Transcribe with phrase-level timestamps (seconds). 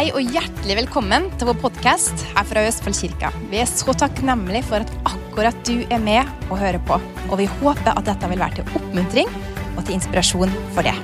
[0.00, 3.28] Hei og hjertelig velkommen til vår podkast her fra Østfoldkirka.
[3.50, 6.96] Vi er så takknemlige for at akkurat du er med og hører på.
[7.26, 9.28] Og vi håper at dette vil være til oppmuntring
[9.74, 10.94] og til inspirasjon for det.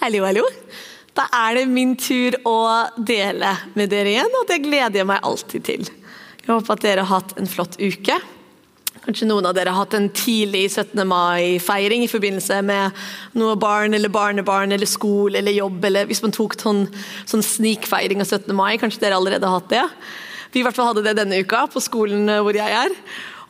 [0.00, 0.46] Hallo, hallo.
[1.12, 2.56] Da er det min tur å
[2.96, 5.92] dele med dere igjen, og det gleder jeg meg alltid til.
[6.40, 8.16] Jeg håper at dere har hatt en flott uke.
[9.04, 11.02] Kanskje noen av dere har hatt en tidlig 17.
[11.04, 13.02] mai-feiring i forbindelse med
[13.36, 16.86] noe barn eller barnebarn eller skole eller jobb, eller hvis man tok sånn,
[17.28, 18.48] sånn snikfeiring av 17.
[18.56, 18.78] mai.
[18.80, 19.84] Kanskje dere allerede har hatt det?
[20.54, 22.96] Vi i hvert fall hadde det denne uka på skolen hvor jeg er.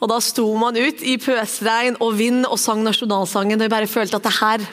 [0.01, 3.61] Og Da sto man ut i pøsregn og vind og sang nasjonalsangen.
[3.61, 4.67] og jeg bare følte at det her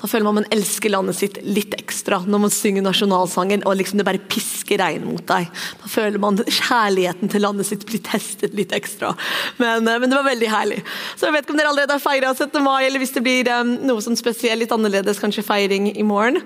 [0.00, 4.00] da føler man man elsker landet sitt litt ekstra når man synger nasjonalsangen og liksom
[4.00, 5.50] det bare pisker regn mot deg.
[5.82, 9.12] Da føler man kjærligheten til landet sitt blir testet litt ekstra.
[9.58, 10.80] Men, eh, men det var veldig herlig.
[11.16, 12.62] Så jeg vet ikke om dere allerede har feira 17.
[12.64, 16.40] mai, eller hvis det blir um, noe som spesielt, litt annerledes, kanskje feiring i morgen.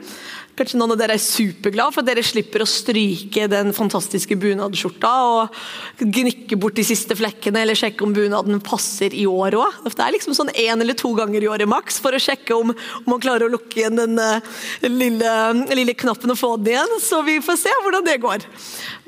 [0.54, 5.11] Kanskje noen av dere er superglad for at dere slipper å stryke den fantastiske bunadsskjorta
[5.27, 5.56] og
[5.98, 9.80] gnikke bort de siste flekkene, eller sjekke om bunaden passer i år òg.
[9.88, 12.70] Det er liksom sånn én eller to ganger i året maks for å sjekke om,
[12.70, 14.38] om man klarer å lukke igjen den uh,
[14.86, 15.34] lille,
[15.74, 16.96] lille, knappen og få den igjen.
[17.02, 18.46] Så vi får se hvordan det går.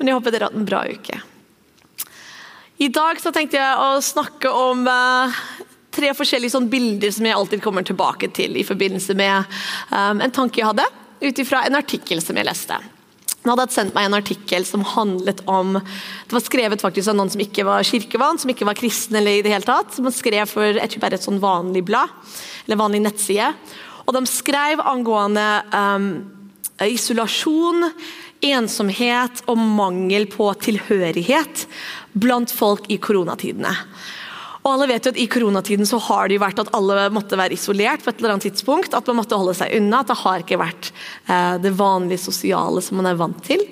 [0.01, 1.23] Men jeg håper dere har hatt en bra uke.
[2.83, 5.41] I dag tenkte jeg å snakke om eh,
[5.95, 10.33] tre forskjellige sånn bilder som jeg alltid kommer tilbake til i forbindelse med um, en
[10.35, 10.85] tanke jeg hadde
[11.21, 12.77] ut ifra en artikkel som jeg leste.
[13.47, 17.31] Han hadde sendt meg en artikkel som handlet om Det var skrevet faktisk av noen
[17.31, 19.93] som ikke var kirkevann, som ikke var kristen eller i det hele tatt.
[19.95, 22.11] Som skrev for jeg tror bare et sånn vanlig blad,
[22.65, 23.53] eller vanlig nettside.
[24.07, 26.09] Og de skrev angående um,
[26.83, 27.89] isolasjon,
[28.47, 31.65] ensomhet og mangel på tilhørighet
[32.17, 33.73] blant folk i koronatidene.
[34.67, 37.37] Og alle vet jo at I koronatiden så har det jo vært at alle måtte
[37.39, 38.91] være isolert på et eller annet tidspunkt.
[38.97, 40.01] At man måtte holde seg unna.
[40.03, 43.63] At det har ikke vært eh, det vanlige sosiale som man er vant til.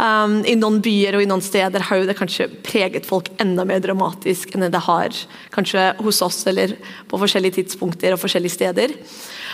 [0.00, 3.62] Um, I noen byer og i noen steder har jo det kanskje preget folk enda
[3.68, 5.14] mer dramatisk enn det har
[5.54, 6.74] kanskje hos oss eller
[7.06, 8.98] på forskjellige tidspunkter og forskjellige steder.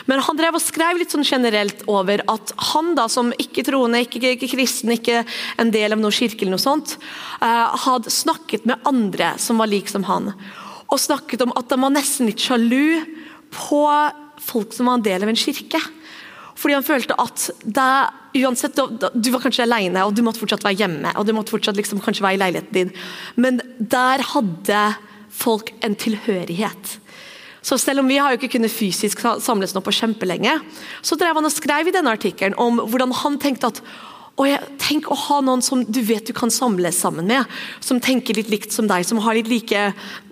[0.08, 4.22] Men han drev og skrev litt sånn generelt over at han da som ikke-troende, ikke,
[4.36, 5.26] ikke, kristen, ikke
[5.60, 6.96] en del av noe kirke eller noe sånt,
[7.42, 10.32] uh, hadde snakket med andre som var lik som han
[10.86, 13.02] og snakket om at han var nesten litt sjalu
[13.54, 13.82] på
[14.42, 15.80] folk som var en del av en kirke.
[16.56, 17.90] Fordi han følte at det,
[18.40, 18.78] uansett,
[19.12, 21.12] Du var kanskje alene og du måtte fortsatt være hjemme.
[21.16, 22.92] og du måtte fortsatt liksom kanskje være i leiligheten din,
[23.36, 24.96] Men der hadde
[25.30, 26.98] folk en tilhørighet.
[27.62, 30.60] Så selv om vi har jo ikke kunnet fysisk samles nå på kjempelenge,
[31.02, 33.82] så drev han og skrev i denne artikkelen om hvordan han tenkte at
[34.36, 37.48] og jeg, Tenk å ha noen som du vet du kan samles sammen med,
[37.82, 39.80] som tenker litt likt som deg, som har litt like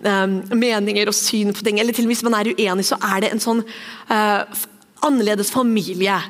[0.05, 1.81] um, meninger og syn på ting.
[1.83, 3.65] Eller til og med hvis man er uenig, så er det en sånn
[4.13, 4.45] uh,
[5.05, 6.21] annerledes familie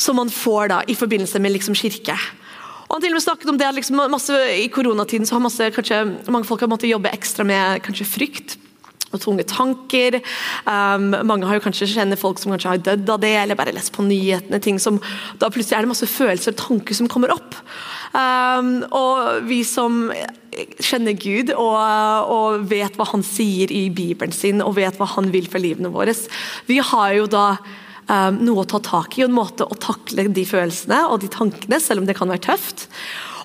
[0.00, 2.16] som man får da i forbindelse med liksom kirke.
[2.88, 5.70] Og han til og med snakket om det liksom masse I koronatiden så har masse,
[5.76, 6.00] kanskje,
[6.32, 8.56] mange folk har måttet jobbe ekstra med kanskje frykt
[9.10, 10.20] og tunge tanker.
[10.66, 13.74] Um, mange har jo kanskje kjenner folk som kanskje har dødd av det, eller bare
[13.74, 14.60] lest på nyhetene.
[14.62, 15.00] ting som,
[15.38, 17.56] Da plutselig er det masse følelser og tanker som kommer opp.
[18.10, 20.08] Um, og vi som
[20.82, 21.76] kjenner Gud og,
[22.26, 25.92] og, vet hva han sier i Bibelen sin, og vet hva han vil for livene
[25.94, 26.14] våre,
[26.66, 27.44] vi har jo da
[28.10, 31.30] um, noe å ta tak i, og en måte å takle de følelsene og de
[31.30, 32.88] tankene, selv om det kan være tøft.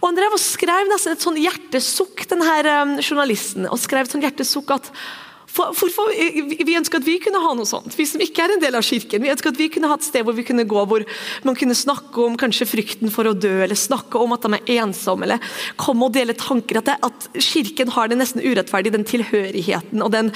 [0.02, 4.18] Og Han drev og skrev nesten et sånn hjertesukk, denne um, journalisten, og skrev et
[4.18, 4.92] sånn hjertesukk at
[5.55, 8.63] for, for, vi ønsker at vi kunne ha noe sånt, vi som ikke er en
[8.63, 9.23] del av kirken.
[9.23, 11.05] Vi ønsker at vi kunne ha et sted hvor vi kunne gå hvor
[11.47, 14.83] man kunne snakke om kanskje frykten for å dø, eller snakke om at de er
[14.83, 16.81] ensomme, eller komme og dele tanker.
[16.81, 20.33] At, det, at kirken har det nesten urettferdig, den tilhørigheten og den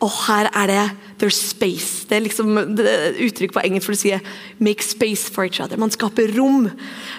[0.00, 2.06] og her er det 'there's space'.
[2.08, 4.12] Det er liksom uttrykk på engelsk for å si
[4.60, 5.78] 'make space for each other'.
[5.78, 6.70] Man skaper rom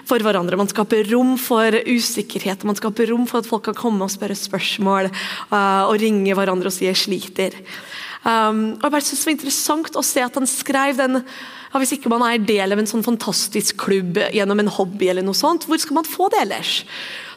[0.05, 0.57] for hverandre.
[0.57, 2.63] Man skaper rom for usikkerhet.
[2.63, 5.09] Man skaper rom for at folk kan komme og spørre spørsmål
[5.51, 7.55] uh, og ringe hverandre og si 'jeg sliter'.
[8.25, 11.23] Um, og jeg bare synes Det var interessant å se at han skrev den
[11.81, 15.37] Hvis ikke man er del av en sånn fantastisk klubb gjennom en hobby, eller noe
[15.37, 16.81] sånt, hvor skal man få det ellers?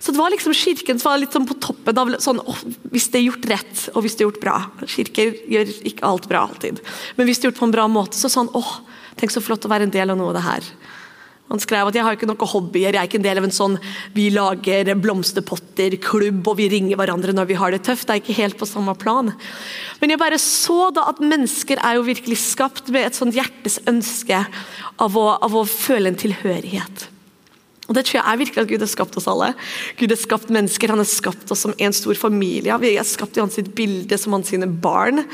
[0.01, 2.61] Så det var liksom Kirken som var litt sånn på toppen av sånn, oh,
[2.93, 4.55] Hvis det er gjort rett, og hvis det er gjort bra
[4.89, 6.81] Kirker gjør ikke alt bra alltid,
[7.19, 8.79] men hvis det er gjort på en bra måte, så sånn åh,
[9.21, 10.71] tenk så flott å være en del av noe av det her.
[11.51, 13.55] Han skrev at jeg har ikke noen hobbyer, jeg er ikke en del av en
[13.55, 13.77] sånn
[14.15, 18.07] vi lager blomsterpotter-klubb og vi ringer hverandre når vi har det tøft.
[18.07, 19.33] Det er ikke helt på samme plan.
[20.01, 23.81] Men jeg bare så da at mennesker er jo virkelig skapt med et sånt hjertes
[23.91, 24.45] ønske
[25.01, 27.11] av å, av å føle en tilhørighet.
[27.91, 29.49] Og det tror jeg er virkelig at Gud har skapt oss alle.
[29.99, 32.77] Gud har skapt mennesker, han har skapt oss som en stor familie.
[32.79, 35.25] Vi er skapt i hans bilde som hans sine barn.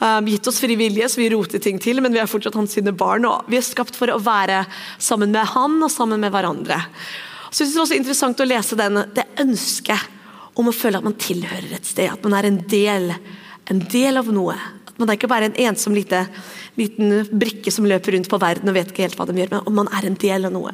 [0.00, 2.96] Um, gitt oss frivillige, så vi roter ting til, men vi er fortsatt hans sine
[2.96, 3.28] barn.
[3.28, 4.62] Og vi er skapt for å være
[4.96, 6.80] sammen med han og sammen med hverandre.
[7.50, 10.96] Så jeg synes Det er også interessant å lese den, det ønsket om å føle
[10.96, 12.08] at man tilhører et sted.
[12.08, 13.12] At man er en del,
[13.68, 14.56] en del av noe.
[14.88, 16.24] At man er ikke bare en ensom lite,
[16.80, 19.68] liten brikke som løper rundt på verden og vet ikke helt hva de gjør, men
[19.68, 20.72] om man er en del av noe.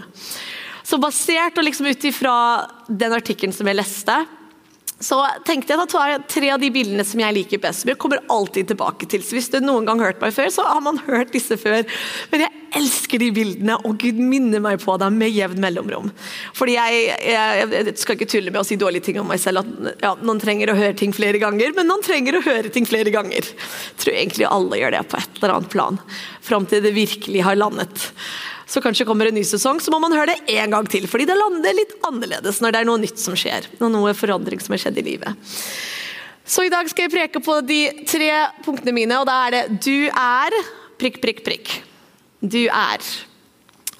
[0.93, 2.37] Så basert og liksom ut ifra
[2.85, 4.17] den artikkelen som jeg leste,
[5.03, 5.17] så
[5.47, 7.83] tenkte jeg at tre av de bildene som jeg liker best.
[7.83, 9.23] som jeg kommer alltid tilbake til.
[9.25, 11.83] Så Hvis du noen gang har hørt meg før, så har man hørt disse før.
[12.31, 16.13] Men jeg elsker de bildene, og Gud minner meg på dem med jevn mellomrom.
[16.55, 19.65] Fordi jeg, jeg, jeg, skal ikke tulle med å si dårlige ting om meg selv.
[19.65, 22.87] at ja, Noen trenger å høre ting flere ganger, men noen trenger å høre ting
[22.87, 23.49] flere ganger.
[23.49, 26.01] Jeg tror egentlig alle gjør det på et eller annet plan.
[26.45, 28.11] Fram til det virkelig har landet
[28.73, 31.05] så kanskje kommer en ny sesong, så må man høre det en gang til.
[31.11, 33.67] Fordi det lander litt annerledes når det er noe nytt som skjer.
[33.83, 35.51] Og noe forandring som har skjedd i livet.
[36.49, 38.31] Så i dag skal jeg preke på de tre
[38.65, 40.57] punktene mine, og da er det 'du er'
[40.99, 41.75] prikk, prikk, prikk.
[42.41, 43.05] Du er.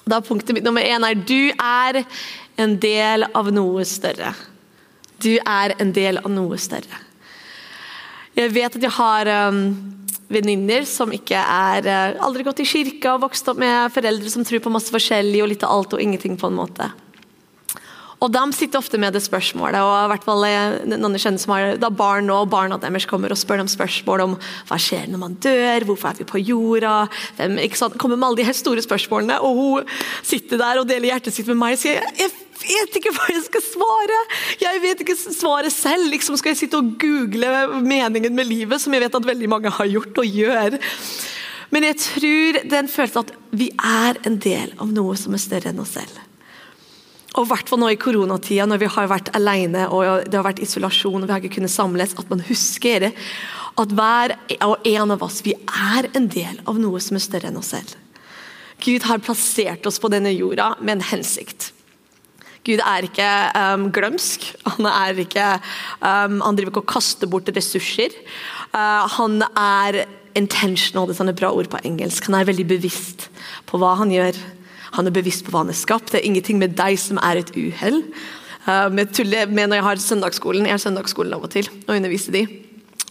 [0.09, 2.03] Da Punktet mitt nummer én er 'du er
[2.57, 4.33] en del av noe større'.
[5.21, 6.97] Du er en del av noe større.
[8.35, 13.15] Jeg vet at jeg har um, venninner som ikke er eh, aldri gått i kirka
[13.15, 16.03] og vokst opp med foreldre som tror på masse forskjellig og litt av alt og
[16.03, 16.91] ingenting på en måte.
[18.23, 21.51] Og De sitter ofte med det spørsmålet, og i hvert fall eh, noen kjenner som
[21.55, 24.37] har da barn og barna deres kommer og spør dem spørsmål om
[24.69, 26.95] hva skjer når man dør, hvorfor er vi på jorda?
[27.39, 27.99] Hvem, ikke sant?
[27.99, 29.91] Kommer med alle de her store spørsmålene, og hun
[30.23, 32.31] sitter der og deler hjertet sitt med meg og sier jeg,
[32.61, 34.19] vet ikke hva jeg skal svare!
[34.61, 36.09] Jeg vet ikke svaret selv.
[36.13, 39.73] Liksom skal jeg sitte og google meningen med livet, som jeg vet at veldig mange
[39.73, 40.77] har gjort og gjør.
[41.73, 45.73] Men jeg tror den følelsen at vi er en del av noe som er større
[45.73, 46.21] enn oss selv.
[47.33, 51.23] Og hvert nå i koronatida, når vi har vært alene og det har vært isolasjon
[51.23, 54.35] og vi har ikke kunnet samles, at man husker at hver
[54.67, 57.73] og en av oss vi er en del av noe som er større enn oss
[57.73, 57.95] selv.
[58.83, 61.71] Gud har plassert oss på denne jorda med en hensikt.
[62.63, 63.29] Gud er ikke
[63.59, 64.45] um, glømsk.
[64.77, 65.47] Han, er ikke,
[65.99, 68.15] um, han driver ikke og kaster bort ressurser.
[68.71, 70.05] Uh, han er
[70.39, 72.29] intentional, det er et bra ord på engelsk.
[72.29, 73.27] Han er veldig bevisst
[73.69, 74.39] på hva han gjør.
[74.95, 76.13] Han er bevisst på hva han er skapt.
[76.13, 77.99] Det er ingenting med deg som er et uhell.
[78.63, 80.69] Uh, med tuller med når jeg har søndagsskolen.
[80.69, 82.47] Jeg har søndagsskolen av og til og underviser de.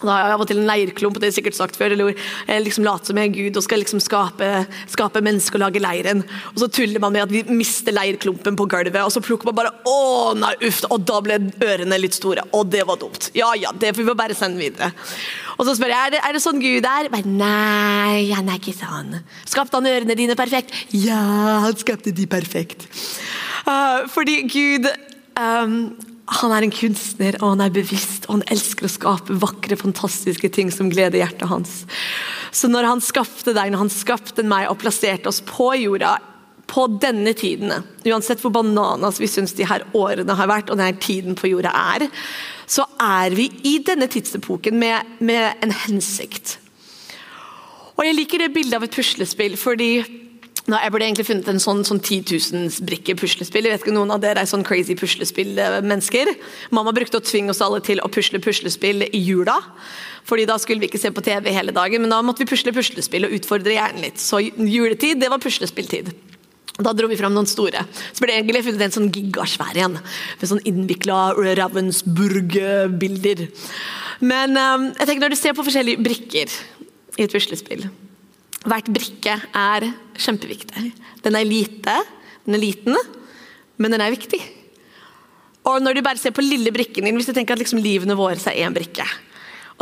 [0.02, 2.64] Da har jeg av og til en leirklump, det er sikkert sagt før, eller jeg
[2.66, 4.50] liksom later som jeg er Gud og skal liksom skape,
[4.90, 6.24] skape mennesker og lage leiren.
[6.54, 9.58] Og så tuller man med at vi mister leirklumpen på gulvet, og så plukker man
[9.58, 12.44] bare Å, nei, uff, og da ble ørene litt store.
[12.56, 13.30] Og det var dumt.
[13.36, 14.92] Ja ja, det får vi bare sende videre.
[15.58, 17.10] Og så spør jeg er det, er det sånn Gud er.
[17.12, 19.18] Bare, nei, han er ikke sånn.
[19.48, 20.74] Skapte han ørene dine perfekt?
[20.96, 21.20] Ja,
[21.66, 22.86] han skapte de perfekt.
[23.66, 24.88] Uh, fordi Gud
[25.38, 25.76] um,
[26.30, 30.52] han er en kunstner, og han er bevisst, og han elsker å skape vakre, fantastiske
[30.54, 31.82] ting som gleder hjertet hans.
[32.54, 36.18] Så når han skapte deg, når han skapte meg og plasserte oss på jorda,
[36.72, 37.74] på denne tiden,
[38.06, 41.72] uansett hvor bananas vi syns de her årene har vært, og denne tiden på jorda
[41.96, 42.06] er,
[42.70, 46.56] så er vi i denne tidsepoken med, med en hensikt.
[47.98, 50.21] Og Jeg liker det bildet av et puslespill, fordi
[50.70, 52.22] nå, jeg burde egentlig funnet en sånn, sånn 10
[52.78, 53.66] 000 puslespill.
[53.66, 56.30] Jeg vet ikke Noen av dere er sånn crazy puslespill-mennesker.
[56.70, 59.58] Mamma brukte å tvinge oss alle til å pusle puslespill i jula.
[60.28, 62.70] Fordi Da skulle vi ikke se på TV hele dagen, men da måtte vi pusle
[62.74, 64.22] puslespill og utfordre hjernen litt.
[64.22, 66.12] Så juletid, det var puslespilltid.
[66.78, 67.82] Da dro vi fram noen store.
[68.14, 69.98] Så ble det egentlig funnet en sånn gigasvær igjen.
[70.38, 73.48] Med sånn innvikla Ravensburg-bilder.
[74.22, 76.46] Men um, jeg tenker når du ser på forskjellige brikker
[77.18, 77.90] i et puslespill
[78.62, 80.92] Hvert brikke er kjempeviktig.
[81.24, 81.96] Den er lite,
[82.46, 82.98] den er liten,
[83.78, 84.40] men den er viktig.
[85.66, 88.18] Og når du bare ser på lille brikken din, hvis du tenker at liksom livene
[88.18, 89.06] våre er én brikke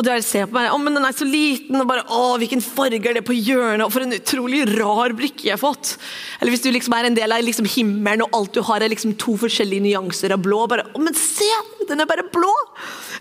[0.01, 2.63] og du ser på meg, å, men den er så liten, og bare, å, hvilken
[2.65, 5.91] farge er det på hjørnet, og for en utrolig rar brikke jeg har fått.
[6.39, 8.89] Eller hvis du liksom er en del av liksom himmelen, og alt du har er
[8.89, 10.63] liksom to forskjellige nyanser av blå.
[10.73, 11.49] bare, å, men se,
[11.91, 12.55] den er bare blå!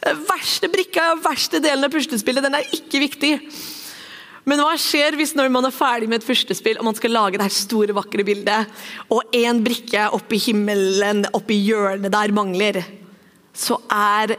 [0.05, 3.33] Den Verste brikka, verste delen av puslespillet, den er ikke viktig.
[4.49, 7.37] Men hva skjer hvis når man er ferdig med et førstespill og man skal lage
[7.37, 8.79] det her store, vakre bildet,
[9.13, 12.81] og én brikke oppi himmelen, oppi hjørnet der, mangler?
[13.53, 14.33] Så er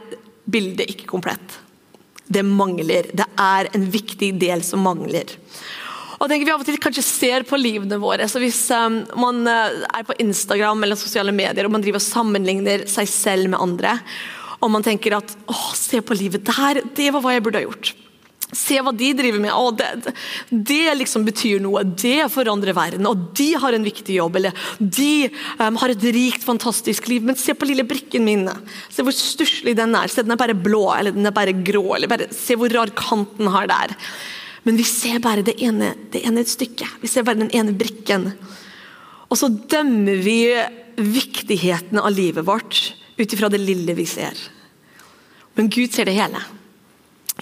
[0.51, 1.59] bildet ikke komplett.
[2.31, 3.07] Det mangler.
[3.15, 5.31] Det er en viktig del som mangler.
[6.21, 8.27] Og tenker Vi av og til kanskje ser på livene våre.
[8.29, 12.05] så Hvis um, man uh, er på Instagram eller sosiale medier og man driver og
[12.05, 13.95] sammenligner seg selv med andre,
[14.61, 17.65] og man tenker at å, se på livet der, det var hva jeg burde ha
[17.65, 17.95] gjort.
[18.51, 19.53] Se hva de driver med.
[19.55, 20.13] Å, det,
[20.51, 21.83] det liksom betyr noe.
[21.87, 23.07] Det forandrer verden.
[23.07, 24.39] Og de har en viktig jobb.
[24.41, 25.29] Eller de
[25.61, 27.23] um, har et rikt, fantastisk liv.
[27.27, 28.45] Men se på lille brikken min.
[28.91, 30.11] Se hvor stusslig den er.
[30.11, 31.85] Se, den er bare blå, eller den er bare grå.
[31.95, 33.95] Eller bare, se hvor rar kant den har der.
[34.67, 36.99] Men vi ser bare det ene, det ene stykket.
[37.01, 38.33] Vi ser bare den ene brikken.
[39.31, 40.41] Og så dømmer vi
[41.01, 44.35] viktigheten av livet vårt ut ifra det lille vi ser.
[45.55, 46.41] Men Gud ser det hele.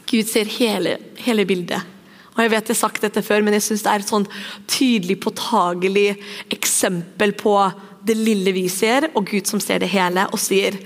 [0.09, 1.83] Gud ser hele, hele bildet.
[2.35, 4.27] Og Jeg vet jeg har sagt dette før, men jeg synes det er et sånn
[4.69, 6.07] tydelig, påtagelig
[6.55, 7.55] eksempel på
[8.07, 10.77] det lille vi ser, og Gud som ser det hele og sier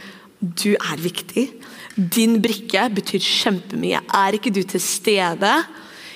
[0.44, 1.46] du er viktig.
[1.96, 4.02] Din brikke betyr kjempemye.
[4.02, 5.52] Er ikke du til stede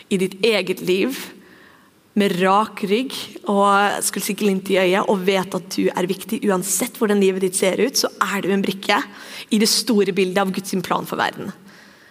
[0.09, 1.15] i ditt eget liv
[2.17, 3.13] med rak rygg
[3.45, 7.77] og glimt i øyet og vet at du er viktig, uansett hvordan livet ditt ser
[7.77, 8.97] ut, så er du en brikke
[9.53, 11.53] i det store bildet av Guds plan for verden.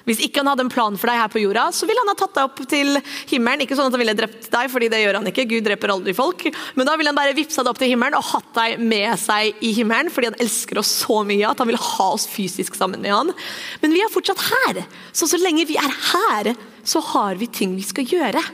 [0.06, 2.16] Hvis ikke han hadde en plan for deg her på jorda, så ville han ha
[2.18, 3.64] tatt deg opp til himmelen.
[3.64, 5.48] Ikke sånn at han ville drept deg, fordi det gjør han ikke.
[5.50, 6.44] Gud dreper aldri folk.
[6.78, 9.66] Men da ville han bare vippsa deg opp til himmelen og hatt deg med seg
[9.66, 13.02] i himmelen, fordi han elsker oss så mye at han vil ha oss fysisk sammen
[13.02, 13.34] med han.
[13.82, 14.84] Men vi er fortsatt her.
[15.10, 16.54] Så så lenge vi er her,
[16.86, 18.44] så har vi ting vi skal gjøre.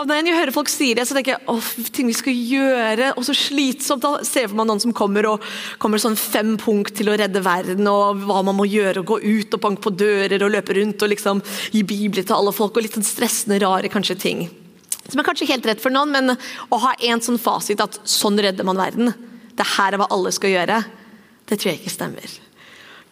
[0.00, 3.10] Og når jeg hører folk si det, så tenker jeg åh, ting vi skal gjøre,
[3.18, 4.02] og så slitsomt.
[4.02, 5.44] Da ser meg noen som kommer og
[5.82, 9.20] kommer sånn fem punkt til å redde verden, og hva man må gjøre, og gå
[9.20, 11.42] ut og banke på dører og løpe rundt og liksom
[11.74, 14.46] gi bibler til alle folk, og litt sånn stressende, rare kanskje ting.
[15.08, 18.40] Som er kanskje helt rett for noen, men å ha en sånn fasit at sånn
[18.40, 19.12] redder man verden,
[19.52, 20.80] det her er hva alle skal gjøre,
[21.50, 22.38] det tror jeg ikke stemmer.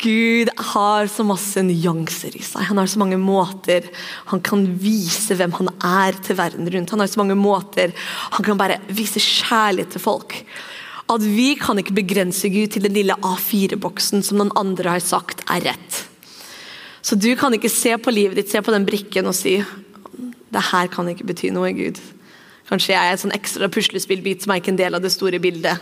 [0.00, 2.64] Gud har så masse nyanser i seg.
[2.70, 3.88] Han har så mange måter
[4.30, 6.92] han kan vise hvem han er til verden rundt.
[6.94, 7.92] Han har så mange måter
[8.36, 10.38] han kan bare vise kjærlighet til folk.
[11.10, 15.44] At vi kan ikke begrense Gud til den lille A4-boksen som noen andre har sagt
[15.50, 16.04] er rett.
[17.02, 19.58] Så du kan ikke se på livet ditt, se på den brikken og si
[20.50, 22.00] det her kan ikke bety noe, Gud.
[22.70, 25.40] Kanskje jeg er et sånn ekstra puslespillbit som er ikke en del av det store
[25.42, 25.78] bildet.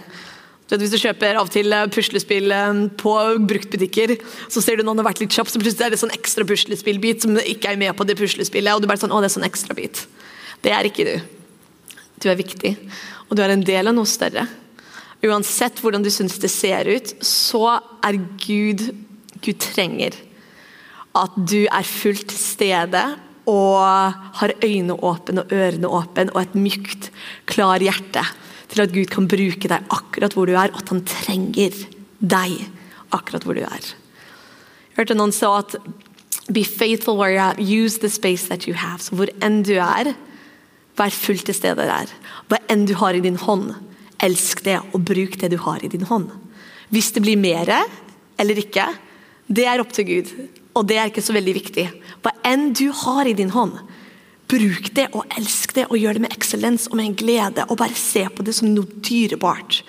[0.68, 3.14] Hvis du kjøper av og til eh, puslespill eh, på
[3.48, 4.16] bruktbutikker,
[4.52, 7.25] så ser du noen har vært litt kjapp, så plutselig er det sånn ekstra puslespillbit
[7.25, 8.75] som ikke er med på det puslespillet.
[8.75, 10.04] og du bare sånn, å det er sånn ekstra bit.
[10.64, 11.14] Det er ikke du.
[12.20, 12.75] Du er viktig,
[13.28, 14.44] og du er en del av noe større.
[15.25, 18.90] Uansett hvordan du syns det ser ut, så er Gud
[19.42, 20.16] Gud trenger
[21.18, 23.02] at du er fullt til stede
[23.48, 23.80] og
[24.40, 27.08] har øynene åpne og ørene åpne og et mykt,
[27.48, 28.25] klar hjerte
[28.68, 31.76] til at Gud kan bruke deg akkurat hvor du er, og at han trenger
[32.18, 32.58] deg
[33.14, 33.88] akkurat hvor du er.
[34.92, 35.78] Jeg hørte noen sa at
[36.48, 37.54] Be faithful where you are.
[37.60, 39.02] Use the space that you have.
[39.04, 40.14] Så hvor enn du er,
[40.96, 42.08] vær fullt til stede der.
[42.48, 43.75] Hva enn du har i din hånd,
[44.25, 46.30] elsk det, og bruk det du har i din hånd.
[46.88, 47.68] Hvis det blir mer
[48.40, 48.87] eller ikke,
[49.44, 50.32] det er opp til Gud.
[50.72, 51.84] Og det er ikke så veldig viktig.
[52.25, 53.76] Hva enn du har i din hånd,
[54.49, 57.64] Bruk det og elsk det og gjør det med eksellens og med en glede.
[57.69, 59.83] og Bare se på det som noe dyrebart.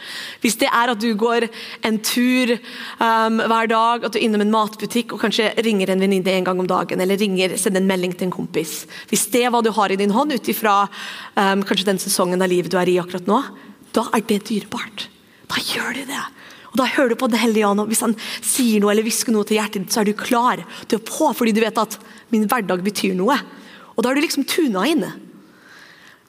[0.43, 1.45] Hvis det er at du går
[1.87, 2.51] en tur
[2.99, 6.49] um, hver dag, at du er innom en matbutikk og kanskje ringer en venninne en
[6.49, 8.81] gang om dagen, eller ringer, sender en melding til en kompis.
[9.07, 12.43] Hvis det er hva du har i din hånd ut ifra um, kanskje den sesongen
[12.43, 13.39] av livet du er i akkurat nå,
[13.95, 15.07] da er det dyrebart.
[15.49, 16.25] Da gjør du det.
[16.69, 17.81] Og Da hører du på Den hellige ånd.
[17.87, 18.13] Hvis han
[18.45, 20.61] sier noe eller hvisker noe til hjertet ditt, så er du klar.
[20.91, 21.97] Du er på fordi du vet at
[22.29, 23.39] min hverdag betyr noe.
[23.99, 25.03] Og da har du liksom tuna inn.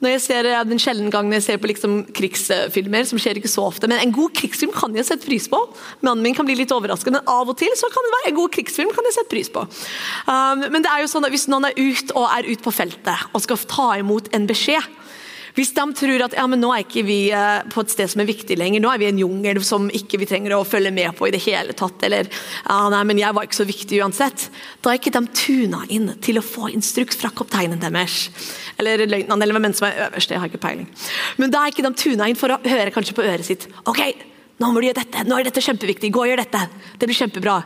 [0.00, 3.67] Når jeg ser, den sjelden gangen jeg ser på liksom krigsfilmer, som skjer ikke så
[3.69, 5.61] ofte, men en god krigsfilm kan jeg sette pris på.
[6.00, 8.39] Mannen min kan bli litt overrasket, men av og til så kan det være en
[8.41, 9.62] god krigsfilm kan jeg sette pris på.
[10.25, 12.75] Um, men det er jo sånn at hvis noen er ute og er ute på
[12.75, 14.89] feltet og skal ta imot en beskjed,
[15.57, 18.23] hvis de tror at ja, men nå er ikke vi eh, på et sted som
[18.23, 21.12] er viktig lenger, nå er vi en jungel som ikke vi trenger å følge med
[21.19, 24.47] på i det hele tatt, eller ja, nei, men jeg var ikke så viktig uansett,
[24.85, 28.28] da er ikke de tuna inn til å få instruks fra kapteinen deres.
[28.80, 30.88] Eller løytnant, eller hvem som er øverste, jeg har ikke peiling.
[31.40, 33.69] Men da er ikke de tuna inn for å høre kanskje på øret sitt.
[33.90, 34.02] Ok,
[34.61, 36.66] nå må du gjøre dette, nå er dette kjempeviktig, gå og gjør dette.
[37.00, 37.61] Det blir kjempebra.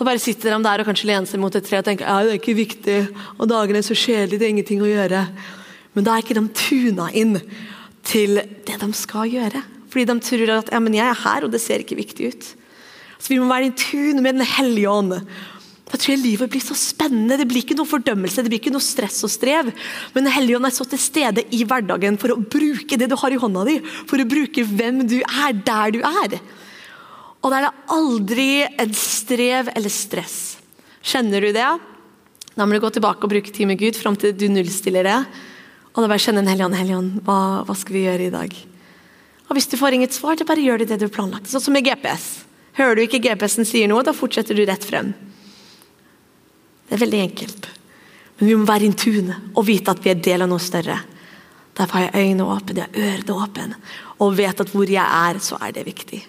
[0.00, 2.20] Da bare sitter de der og kanskje lener seg mot et tre og tenker ja,
[2.24, 3.00] det er ikke viktig,
[3.36, 5.24] og dagen er så kjedelige, det er ingenting å gjøre.
[5.94, 7.38] Men da er ikke de tuna inn
[8.06, 9.62] til det de skal gjøre.
[9.90, 12.50] Fordi de tror at ja, men jeg er her, og det ser ikke viktig ut.
[13.20, 15.18] Så Vi må være i tune med Den hellige ånd.
[15.90, 17.36] Da tror jeg livet blir så spennende.
[17.36, 19.72] Det blir ikke noe fordømmelse, det blir ikke noe stress og strev.
[20.14, 23.16] Men Den hellige ånd er så til stede i hverdagen for å bruke det du
[23.18, 23.80] har i hånda di.
[24.06, 26.38] For å bruke hvem du er, der du er.
[27.40, 30.38] Og da er det aldri en strev eller stress.
[31.02, 31.70] Kjenner du det?
[32.54, 35.20] Da må du gå tilbake og bruke tid med Gud fram til du nullstiller det.
[35.94, 38.54] Og da bare kjenne en hellige ånd, hva, hva, skal vi gjøre i dag?
[39.48, 41.50] Og Hvis du får inget svar, så bare gjør du det du har planlagt.
[41.50, 42.44] Sånn som med GPS.
[42.78, 45.10] Hører du ikke GPS-en sier noe, da fortsetter du rett frem.
[46.86, 47.70] Det er veldig enkelt.
[48.38, 50.96] Men vi må være in tune og vite at vi er del av noe større.
[51.76, 53.80] Derfor har jeg øynene åpne, jeg har ørene åpne,
[54.20, 56.20] og vet at hvor jeg er, så er det viktig.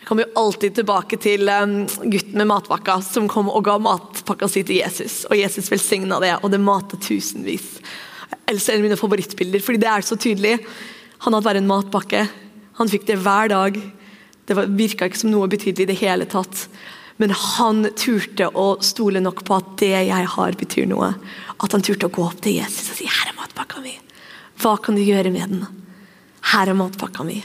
[0.00, 4.48] Jeg kommer jo alltid tilbake til um, gutten med matpakka som kom og ga matpakka
[4.50, 5.22] si til Jesus.
[5.28, 7.68] Og Jesus velsigna det, og det matet tusenvis.
[8.50, 10.56] Elsker en av mine favorittbilder, fordi det er så tydelig.
[11.24, 12.24] Han hadde bare en matpakke.
[12.80, 13.76] Han fikk det hver dag.
[14.48, 16.66] Det virka ikke som noe betydelig i det hele tatt.
[17.20, 21.12] Men han turte å stole nok på at det jeg har, betyr noe.
[21.60, 24.00] At han turte å gå opp til Jesus og si 'Her er matpakka mi'.
[24.58, 25.66] Hva kan du gjøre med den?
[26.52, 27.44] Her er matpakka mi.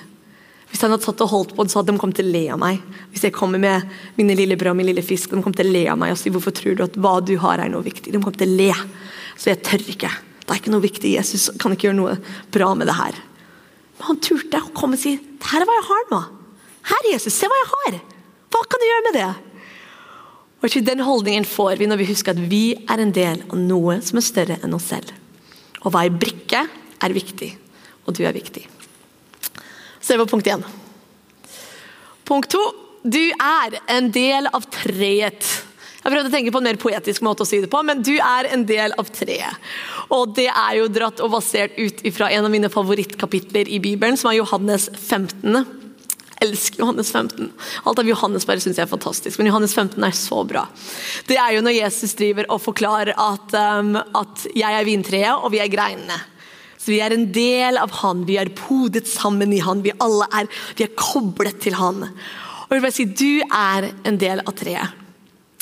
[0.71, 2.49] Hvis han hadde satt og holdt på den, så hadde de kommet til å le
[2.51, 2.81] av meg.
[3.11, 3.83] Hvis jeg kommer med
[4.17, 6.17] mine lille brød og min lille fisk, de kommer til å le av meg og
[6.17, 8.57] si 'Hvorfor tror du at hva du har, er noe viktig?' De kommer til å
[8.57, 8.73] le.
[9.37, 10.11] Så jeg tør ikke.
[10.45, 11.15] Det er ikke noe viktig.
[11.15, 12.17] Jesus kan ikke gjøre noe
[12.53, 13.17] bra med det her.
[13.97, 16.25] Men han turte å komme og si 'Her er hva jeg har nå'.
[16.85, 17.99] Her, Jesus, se hva jeg har.
[18.53, 19.35] Hva kan du gjøre med det?
[20.61, 24.01] Og Den holdningen får vi når vi husker at vi er en del av noe
[24.01, 25.11] som er større enn oss selv.
[25.83, 26.67] Og hver brikke
[27.01, 27.51] er viktig,
[28.05, 28.65] og du er viktig.
[30.07, 30.63] Det var punkt én.
[32.25, 32.61] Punkt to.
[33.03, 35.45] Du er en del av treet.
[36.05, 38.13] Jeg prøvde å tenke på en mer poetisk måte å si det på, men du
[38.13, 39.57] er en del av treet.
[40.13, 44.13] Og det er jo dratt og basert ut fra en av mine favorittkapitler i Bibelen,
[44.13, 45.65] som er Johannes 15
[46.45, 47.49] elsker Johannes 15.
[47.83, 50.65] Alt av Johannes bare syns jeg er fantastisk, men Johannes 15 er så bra.
[51.25, 55.51] Det er jo når Jesus driver og forklarer at, um, at 'jeg er vintreet, og
[55.51, 56.21] vi er greinene'.
[56.77, 60.27] Så Vi er en del av han, vi er podet sammen i han, vi alle
[60.31, 62.03] er, vi er koblet til han.
[62.03, 65.04] Og jeg vil bare si, Du er en del av treet.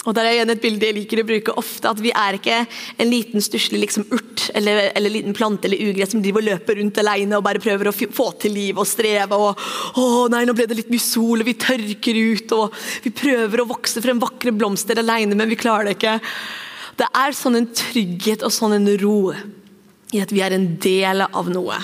[0.04, 2.58] Og der er igjen et bilde jeg liker å bruke ofte, at Vi er ikke
[3.00, 6.80] en liten stusslig liksom, urt eller, eller liten plante eller ugress som driver og løper
[6.82, 9.38] rundt alene og bare prøver å få til liv og streve.
[9.40, 12.56] og å nei, nå ble det litt mye sol, og vi tørker ut.
[12.58, 16.18] og Vi prøver å vokse frem vakre blomster alene, men vi klarer det ikke.
[17.00, 19.32] Det er sånn en trygghet og sånn en ro
[20.14, 21.80] i at vi er en del av noe.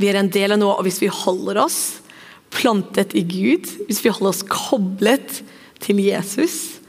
[0.00, 1.80] Vi er en del av noe, og hvis vi holder oss
[2.52, 5.40] plantet i Gud, hvis vi holder oss koblet
[5.82, 6.79] til Jesus,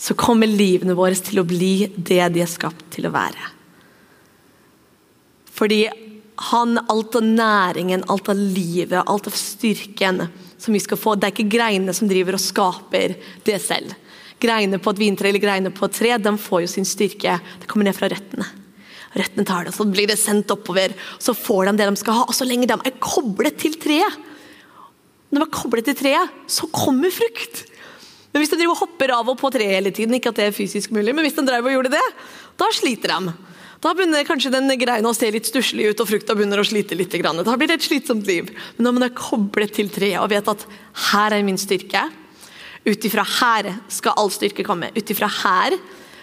[0.00, 3.50] så kommer livene våre til å bli det de er skapt til å være.
[5.52, 5.82] Fordi
[6.50, 10.22] han, alt av næringen, alt av livet, alt av styrken
[10.56, 13.92] som vi skal få, det er ikke greinene som driver og skaper det selv.
[14.40, 17.36] Greinene på et vintre eller greinene på et tre de får jo sin styrke.
[17.60, 18.48] Det kommer ned fra røttene.
[19.20, 20.94] Røttene tar det, så blir det sendt oppover.
[21.20, 22.24] Så får de det de skal ha.
[22.24, 24.16] Og så lenge de er koblet til treet,
[25.30, 27.66] når de er koblet til treet, så kommer frukt.
[28.30, 30.48] Men hvis de driver og hopper av og på treet hele tiden, ikke at det
[30.48, 32.04] er fysisk mulig, men hvis de drev og gjorde det,
[32.60, 33.34] da sliter de.
[33.80, 36.98] Da begynner kanskje den greina å se litt stusslig ut, og frukta begynner å slite
[36.98, 37.14] litt.
[37.16, 38.52] Da blir det et slitsomt liv.
[38.76, 40.66] Men når man er koblet til treet og vet at
[41.10, 42.04] her er min styrke,
[42.84, 45.76] ut ifra her skal all styrke komme, ut ifra her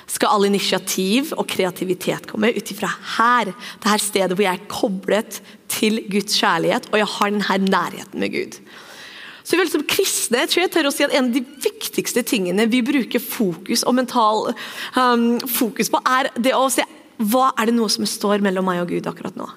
[0.07, 4.69] skal all initiativ og kreativitet komme, ut ifra her, det her stedet hvor jeg er
[4.71, 5.39] koblet
[5.71, 8.61] til Guds kjærlighet, og jeg har denne nærheten med Gud.
[9.47, 12.23] Så vi som kristne jeg tror jeg tør å si at En av de viktigste
[12.27, 14.49] tingene vi bruker fokus og mental
[14.97, 16.83] um, fokus på, er det å se
[17.17, 19.47] hva er det noe som står mellom meg og Gud akkurat nå.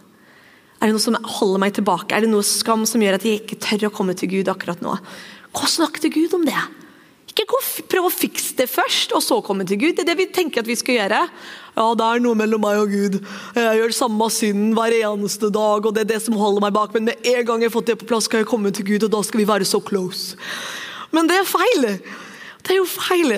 [0.81, 2.15] Er det noe som holder meg tilbake?
[2.17, 4.81] Er det noe skam som gjør at jeg ikke tør å komme til Gud akkurat
[4.81, 4.95] nå?
[5.53, 6.57] Gå og snakk til Gud om det.
[7.41, 9.95] Ikke prøv å fikse det først, og så komme til Gud.
[9.97, 11.21] Det er det vi tenker at vi skal gjøre.
[11.79, 13.21] Ja, det er noe mellom meg og Gud.
[13.57, 16.93] Jeg gjør samme synden hver eneste dag, og det er det som holder meg bak.
[16.97, 19.07] Men med en gang jeg har fått det på plass, skal jeg komme til Gud,
[19.07, 20.37] og da skal vi være så close.
[21.15, 21.89] Men det er feil.
[22.61, 23.33] Det er jo feil.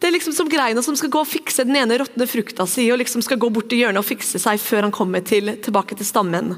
[0.00, 2.88] Det er liksom som greina som skal gå og fikse den ene råtne frukta si,
[2.92, 5.96] og liksom skal gå bort i hjørnet og fikse seg før han kommer til, tilbake
[5.96, 6.56] til stammen.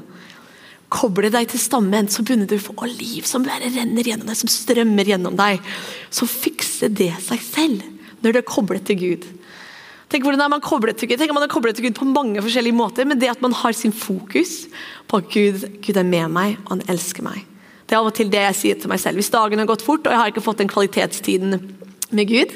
[0.87, 4.39] Koble deg til stammen, så begynner du å få liv som bare renner gjennom deg,
[4.39, 5.59] som strømmer gjennom deg.
[6.13, 7.83] Så fikser det seg selv
[8.23, 9.25] når du er koblet til Gud.
[10.07, 12.39] Tenk hvordan er man koblet til Gud Tenk man er koblet til Gud på mange
[12.39, 14.69] forskjellige måter, men det at man har sin fokus
[15.11, 17.43] på at Gud, Gud er med meg, og han elsker meg.
[17.87, 19.19] Det er av og til det jeg sier til meg selv.
[19.19, 21.59] Hvis dagen har gått fort, og jeg har ikke fått den kvalitetstiden
[22.15, 22.55] med Gud,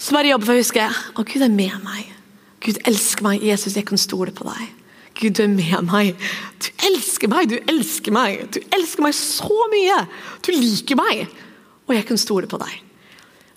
[0.00, 2.12] så bare jobber for å huske at Gud er med meg.
[2.64, 3.44] Gud elsker meg.
[3.44, 4.79] Jesus, jeg kan stole på deg.
[5.18, 6.28] Gud, er med meg.
[6.62, 8.46] Du elsker meg, du elsker meg.
[8.54, 9.98] Du elsker meg så mye.
[10.46, 11.26] Du liker meg.
[11.88, 12.78] Og jeg kan stole på deg.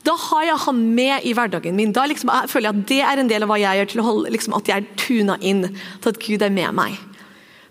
[0.03, 1.93] Da har jeg han med i hverdagen min.
[1.95, 4.01] Da liksom, jeg føler jeg at det er en del av hva jeg gjør til
[4.01, 6.97] å holde liksom, at jeg er tuna inn til at Gud er med meg.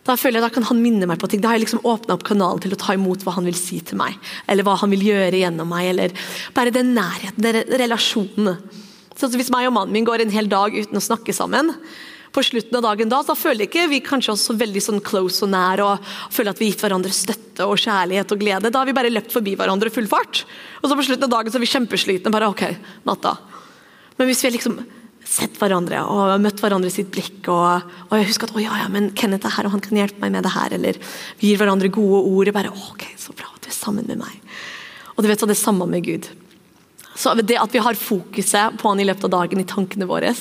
[0.02, 1.42] Da føler jeg da kan han minne meg på ting.
[1.42, 3.82] Da har jeg liksom åpna opp kanalen til å ta imot hva han vil si
[3.86, 4.16] til meg.
[4.50, 5.90] Eller hva han vil gjøre gjennom meg.
[5.92, 6.16] Eller
[6.56, 8.56] bare den nærheten, den relasjonen.
[9.18, 11.70] Så hvis meg og mannen min går en hel dag uten å snakke sammen,
[12.32, 15.44] på slutten av dagen da, så føler ikke vi kanskje oss så veldig sånn close
[15.44, 18.72] og nær og føler at vi har gitt hverandre støtte og kjærlighet og glede.
[18.72, 20.44] Da har vi bare løpt forbi hverandre full fart.
[20.80, 22.32] Og så på slutten av dagen så er vi kjempeslitne.
[22.32, 22.64] bare ok,
[23.08, 23.36] natta.
[24.16, 24.80] Men hvis vi har liksom
[25.32, 27.46] sett hverandre og møtt hverandre sitt blikk.
[27.52, 29.98] Og, og jeg husker at å ja, ja, men Kenneth er her, og han kan
[29.98, 30.76] hjelpe meg med det her.
[30.76, 31.00] Eller
[31.40, 32.50] vi gir hverandre gode ord.
[32.50, 34.40] og bare, ok, Så bra at du er sammen med meg.
[35.14, 36.28] Og du vet så Det er samme med Gud.
[37.14, 40.32] Så det At vi har fokuset på han i løpet av dagen i tankene våre,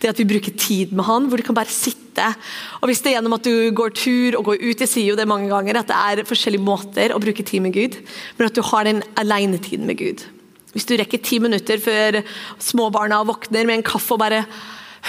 [0.00, 3.10] det at vi bruker tid med han, hvor du kan bare sitte og Hvis det
[3.10, 5.76] er gjennom at du går tur og går ut, jeg sier jo det mange ganger,
[5.76, 7.98] at det er forskjellige måter å bruke tid med Gud,
[8.38, 10.24] men at du har den alenetiden med Gud.
[10.72, 12.22] Hvis du rekker ti minutter før
[12.56, 14.42] småbarna våkner med en kaffe og bare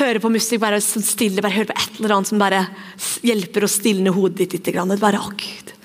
[0.01, 2.65] hører på musikk, bare stille, bare hører på et eller annet som bare
[3.25, 4.99] hjelper å stilne hodet ditt litt.
[4.99, 5.77] Bare, å Gud,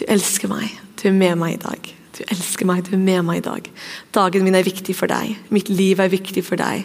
[0.00, 0.72] du elsker meg.
[1.00, 1.92] Du er med meg i dag.
[2.22, 3.68] Du elsker meg, du er med meg i dag.
[4.14, 5.34] Dagen min er viktig for deg.
[5.50, 6.84] Mitt liv er viktig for deg.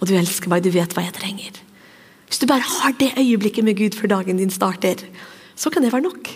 [0.00, 1.58] Og du elsker meg, du vet hva jeg trenger.
[2.28, 5.04] Hvis du bare har det øyeblikket med Gud før dagen din starter,
[5.56, 6.30] så kan det være nok.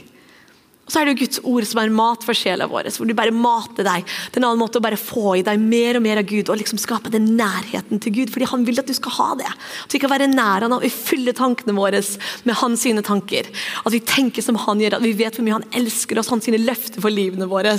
[0.83, 3.15] Og så er det jo Guds ord som er mat for sjela vår, hvor du
[3.15, 4.03] bare mater deg.
[4.03, 6.51] Det er en annen måte å bare få i deg mer og mer av Gud
[6.51, 8.33] og liksom skape den nærheten til Gud.
[8.35, 9.51] Fordi han vil at du skal ha det.
[9.87, 12.03] At vi kan være nær han og fylle tankene våre
[12.49, 13.47] med hans sine tanker.
[13.87, 16.51] At vi tenker som han gjør, at vi vet hvor mye han elsker oss, hans
[16.51, 17.77] sine løfter for livene våre.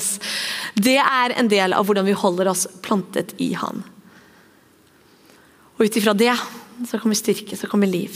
[0.80, 3.84] Det er en del av hvordan vi holder oss plantet i han.
[5.76, 6.32] Og ut ifra det
[6.88, 8.16] så kommer styrke, så kommer liv.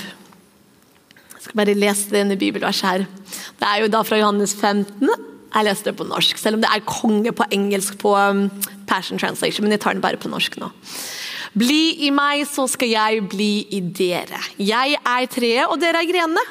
[1.47, 3.07] Skal bare lese denne bibelverset her.
[3.55, 5.07] Det er jo da fra Johannes 15.
[5.47, 8.49] Jeg leste det på norsk, selv om det er konge på engelsk på um,
[8.89, 9.63] Passion Translation.
[9.63, 10.67] Men jeg tar den bare på norsk nå.
[11.57, 14.41] Bli i meg, så skal jeg bli i dere.
[14.59, 16.43] Jeg er treet, og dere er grenene.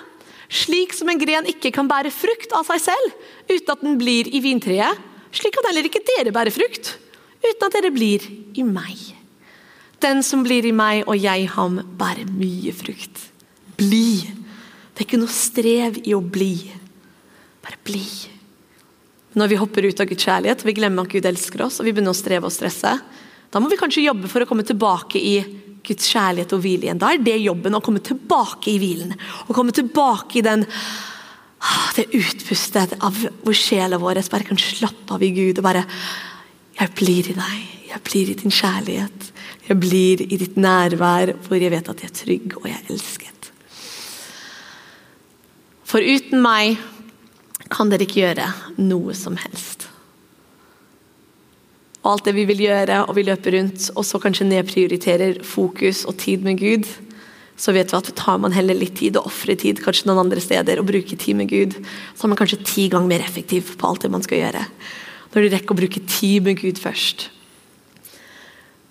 [0.48, 3.12] Slik som en gren ikke kan bære frukt av seg selv
[3.50, 5.04] uten at den blir i vintreet,
[5.34, 6.94] slik kan heller ikke dere bære frukt
[7.42, 8.24] uten at dere blir
[8.56, 8.96] i meg.
[10.02, 13.26] Den som blir i meg og jeg ham, bærer mye frukt.
[13.76, 14.45] Bli
[14.96, 16.54] det er ikke noe strev i å bli.
[17.60, 18.00] Bare bli.
[19.36, 21.84] Når vi hopper ut av Guds kjærlighet og vi glemmer at Gud elsker oss, og
[21.84, 22.94] vi begynner å streve og stresse,
[23.52, 25.34] da må vi kanskje jobbe for å komme tilbake i
[25.84, 27.02] Guds kjærlighet og hvile igjen.
[27.02, 29.12] Da er det jobben å komme tilbake i hvilen.
[29.44, 35.12] Å komme tilbake i den ah, det utpustet av hvor sjela vår bare kan slappe
[35.12, 35.84] av i Gud og bare
[36.76, 37.60] Jeg blir i deg.
[37.92, 39.30] Jeg blir i din kjærlighet.
[39.68, 42.92] Jeg blir i ditt nærvær hvor jeg vet at jeg er trygg og jeg er
[42.92, 43.35] elsket.
[45.86, 46.80] For uten meg
[47.70, 48.46] kan dere ikke gjøre
[48.82, 49.86] noe som helst.
[52.02, 56.04] Og alt det vi vil gjøre, og vi løper rundt, og så kanskje nedprioriterer fokus
[56.06, 56.86] og tid med Gud,
[57.56, 60.42] så vet vi at tar man heller litt tid og ofrer tid kanskje noen andre
[60.44, 61.78] steder og bruker tid med Gud,
[62.14, 64.66] så er man kanskje ti ganger mer effektiv på alt det man skal gjøre.
[65.32, 67.30] Når du rekker å bruke tid med Gud først.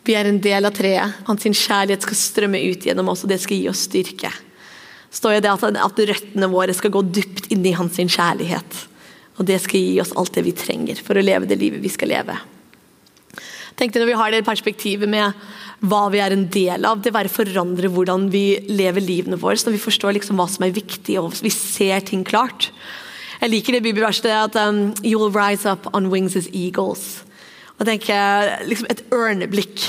[0.06, 1.22] Vi er en del av treet.
[1.30, 4.34] Hans kjærlighet skal strømme ut gjennom oss, og det skal gi oss styrke
[5.16, 8.82] står det at, røttene våre skal gå dypt inn i hans kjærlighet.
[9.40, 11.92] Og det skal gi oss alt det vi trenger for å leve det livet vi
[11.92, 12.38] skal leve.
[13.76, 15.34] Tenk deg Når vi har det perspektivet med
[15.86, 19.60] hva vi er en del av, det bare forandrer hvordan vi lever livene våre.
[19.60, 22.72] Når vi forstår liksom hva som er viktig og vi ser ting klart.
[23.42, 27.26] Jeg liker det bibelverset at um, «You'll rise up on wings as eagles.
[27.76, 29.84] Og tenker liksom Et ørneblikk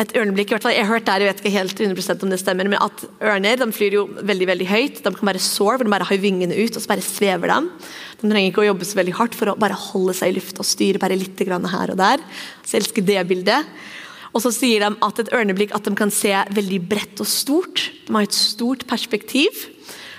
[0.00, 0.48] et ørneblikk.
[0.48, 2.68] i hvert fall, Jeg har hørt der, jeg vet ikke helt 100% om det stemmer,
[2.68, 5.02] men at ørner de flyr jo veldig veldig høyt.
[5.04, 7.68] De kan bare soar, hvor de bare har vingene ut, og så bare svever de.
[8.22, 10.64] De trenger ikke å jobbe så veldig hardt for å bare holde seg i lufta
[10.64, 12.18] og styre bare litt her og der.
[12.64, 13.66] Så jeg elsker det bildet.
[14.32, 17.90] Og så sier de at et ørneblikk at de kan se veldig bredt og stort.
[18.06, 19.50] De har et stort perspektiv,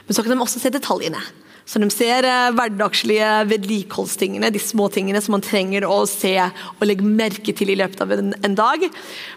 [0.06, 1.22] men så kan de også se detaljene.
[1.66, 6.84] Så de ser eh, hverdagslige vedlikeholdstingene, de små tingene som man trenger å se og
[6.88, 8.84] legge merke til i løpet av en, en dag.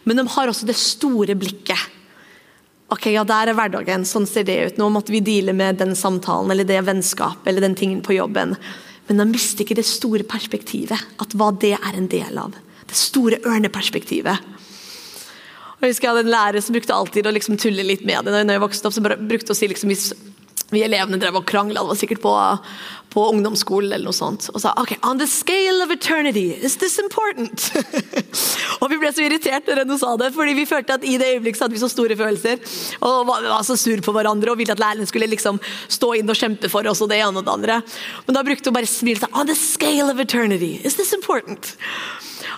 [0.04, 1.92] Men de har også det store blikket.
[2.90, 4.76] Ok, ja, Der er hverdagen, sånn ser det ut.
[4.78, 8.54] Nå måtte vi deale med den samtalen eller det vennskapet eller den tingen på jobben.
[9.06, 12.54] Men de mister ikke det store perspektivet, at hva det er en del av.
[12.86, 14.54] Det store ørneperspektivet.
[15.76, 18.26] Og jeg husker jeg hadde en lærer som brukte alltid å liksom tulle litt med
[18.26, 18.32] det.
[18.34, 20.06] når jeg vokste opp, så brukte å si liksom, Hvis
[20.74, 22.32] vi elevene drev og krangla, det var sikkert på,
[23.14, 24.48] på, ungdomsskolen eller noe sånt.
[24.50, 27.68] Og sa ok, on the scale of eternity, is this important?
[28.80, 31.36] og vi ble så irritert når hun sa det, fordi vi følte at i det
[31.36, 32.58] øyeblikket hadde vi så store følelser.
[32.98, 36.34] Og var, var så sur på hverandre og ville at læreren skulle liksom stå inn
[36.34, 37.80] og kjempe for oss og det ene og det andre.
[38.26, 41.14] Men da brukte hun bare smil og sa on the scale of eternity, is this
[41.14, 41.76] important?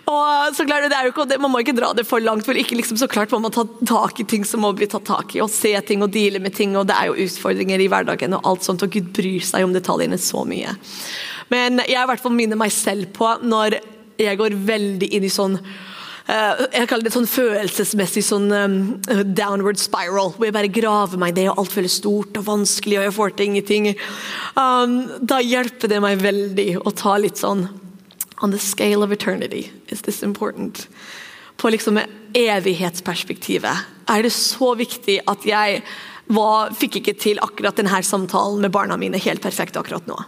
[0.09, 2.57] Og så klart, det er jo ikke, Man må ikke dra det for langt, for
[2.57, 5.35] ikke liksom, så klart må man ta tak i ting som må bli tatt tak
[5.37, 6.77] i, og se ting og deale med ting.
[6.77, 9.77] og Det er jo utfordringer i hverdagen, og alt sånt, og Gud bryr seg om
[9.77, 10.75] detaljene så mye.
[11.53, 13.81] Men jeg i hvert fall minner meg selv på når
[14.19, 15.61] jeg går veldig inn i sånn
[16.29, 18.75] Uh, jeg kaller det sånn følelsesmessig sånn um,
[19.33, 22.99] downward spiral, hvor jeg bare graver meg i det, og alt føles stort og vanskelig,
[22.99, 23.87] og jeg får til ingenting.
[24.53, 27.65] Um, da hjelper det meg veldig å ta litt sånn
[28.41, 30.89] On the scale of eternity, is this important?
[31.57, 31.99] På liksom
[32.39, 35.83] evighetsperspektivet er det så viktig at jeg
[36.29, 40.19] var, fikk ikke til akkurat denne samtalen med barna mine helt perfekt akkurat nå.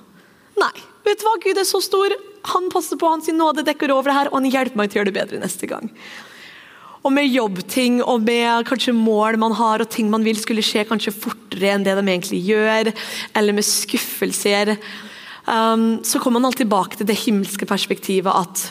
[0.60, 0.74] Nei.
[1.04, 1.36] Vet du hva?
[1.40, 2.12] Gud er så stor.
[2.54, 5.00] Han passer på, hans nåde dekker over det her, og han hjelper meg til å
[5.00, 5.88] gjøre det bedre neste gang.
[7.00, 10.84] Og med jobbting og med kanskje mål man har og ting man vil skulle skje
[10.88, 12.92] kanskje fortere enn det de egentlig gjør,
[13.38, 14.74] eller med skuffelser,
[15.50, 18.70] um, så kommer man alltid tilbake til det himmelske perspektivet at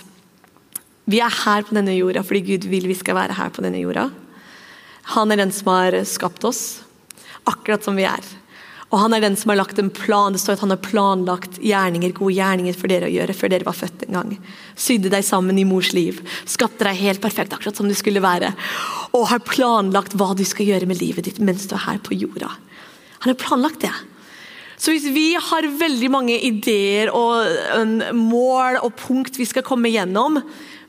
[1.09, 3.81] vi er her på denne jorda fordi Gud vil vi skal være her på denne
[3.81, 4.09] jorda.
[5.15, 6.83] Han er den som har skapt oss,
[7.49, 8.25] akkurat som vi er.
[8.89, 10.33] Og han er den som har lagt en plan.
[10.33, 13.67] Det står at han har planlagt gjerninger, gode gjerninger for dere å gjøre før dere
[13.67, 14.31] var født en gang.
[14.77, 16.23] Sydde deg sammen i mors liv.
[16.49, 18.49] Skapte deg helt perfekt, akkurat som du skulle være.
[19.13, 22.17] Og har planlagt hva du skal gjøre med livet ditt mens du er her på
[22.17, 22.49] jorda.
[23.21, 23.93] Han har planlagt det.
[24.79, 30.39] Så hvis vi har veldig mange ideer og mål og punkt vi skal komme gjennom,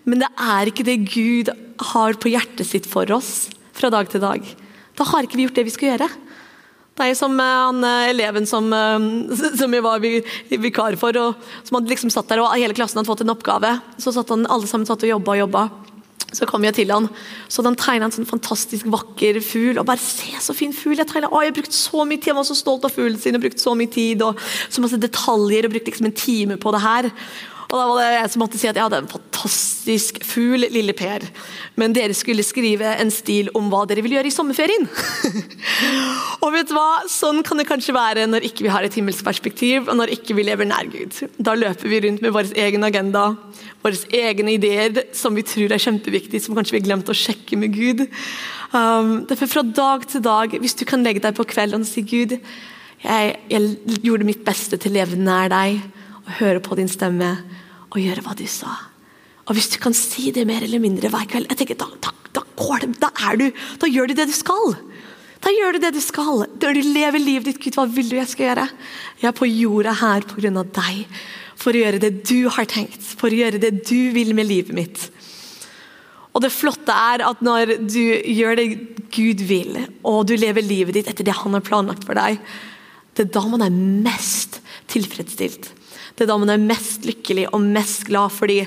[0.07, 1.50] men det er ikke det Gud
[1.90, 4.44] har på hjertet sitt for oss fra dag til dag,
[4.94, 6.11] da har ikke vi gjort det vi skal gjøre.
[7.00, 9.05] Det er som eh, han eh, eleven som, eh,
[9.61, 13.09] som jeg var vikar for, og som hadde liksom satt der, og hele klassen hadde
[13.09, 13.72] fått en oppgave.
[13.96, 15.64] Så satt han, alle sammen satt og jobba og jobba.
[16.33, 17.09] Så kom jeg til han,
[17.51, 19.79] så han tegna en sånn fantastisk vakker fugl.
[19.81, 21.31] og bare se så fin fugl Jeg tegna'!
[21.43, 23.75] jeg brukte så mye tid, Jeg var så stolt av fuglen sin og brukte så
[23.75, 24.38] mye tid og
[24.69, 27.11] så masse detaljer og brukt liksom en time på det her.
[27.70, 30.94] Og da var det jeg som måtte si at jeg hadde en fantastisk fugl, lille
[30.98, 31.22] Per.
[31.78, 34.88] Men dere skulle skrive en stil om hva dere vil gjøre i sommerferien.
[36.42, 37.04] og vet du hva?
[37.11, 40.35] Sånn kan det kanskje være når ikke vi har et himmelsk perspektiv, og når ikke
[40.38, 41.14] vi lever nær Gud.
[41.38, 43.28] Da løper vi rundt med vår egen agenda,
[43.87, 47.61] våre egne ideer som vi tror er kjempeviktige, som kanskje vi har glemt å sjekke
[47.61, 48.02] med Gud.
[48.74, 52.02] Um, derfor Fra dag til dag, hvis du kan legge deg på kvelden og si
[52.02, 52.35] Gud,
[53.00, 55.80] jeg, jeg gjorde mitt beste til å leve nær deg
[56.38, 57.33] høre på din stemme
[57.90, 58.77] og gjøre hva du sa.
[59.49, 62.12] Og Hvis du kan si det mer eller mindre hver kveld, jeg tenker, da, da,
[62.37, 63.49] da, går det, da, er du,
[63.83, 64.77] da gjør du det du skal.
[65.43, 66.45] Da gjør du det du skal.
[66.61, 68.66] Når du lever livet ditt, Gud, hva vil du jeg skal gjøre?
[69.23, 70.53] Jeg er på jorda her pga.
[70.62, 71.23] deg.
[71.61, 73.03] For å gjøre det du har tenkt.
[73.03, 75.09] For å gjøre det du vil med livet mitt.
[76.31, 78.69] Og det flotte er at når du gjør det
[79.11, 82.38] Gud vil, og du lever livet ditt etter det han har planlagt for deg,
[83.19, 84.61] det er da man er mest
[84.93, 85.73] tilfredsstilt.
[86.20, 88.59] Det er da man er mest lykkelig og mest glad, fordi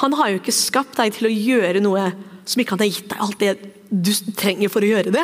[0.00, 2.08] han har jo ikke skapt deg til å gjøre noe
[2.42, 3.52] som ikke han har gitt deg alt det
[3.86, 5.22] du trenger for å gjøre det.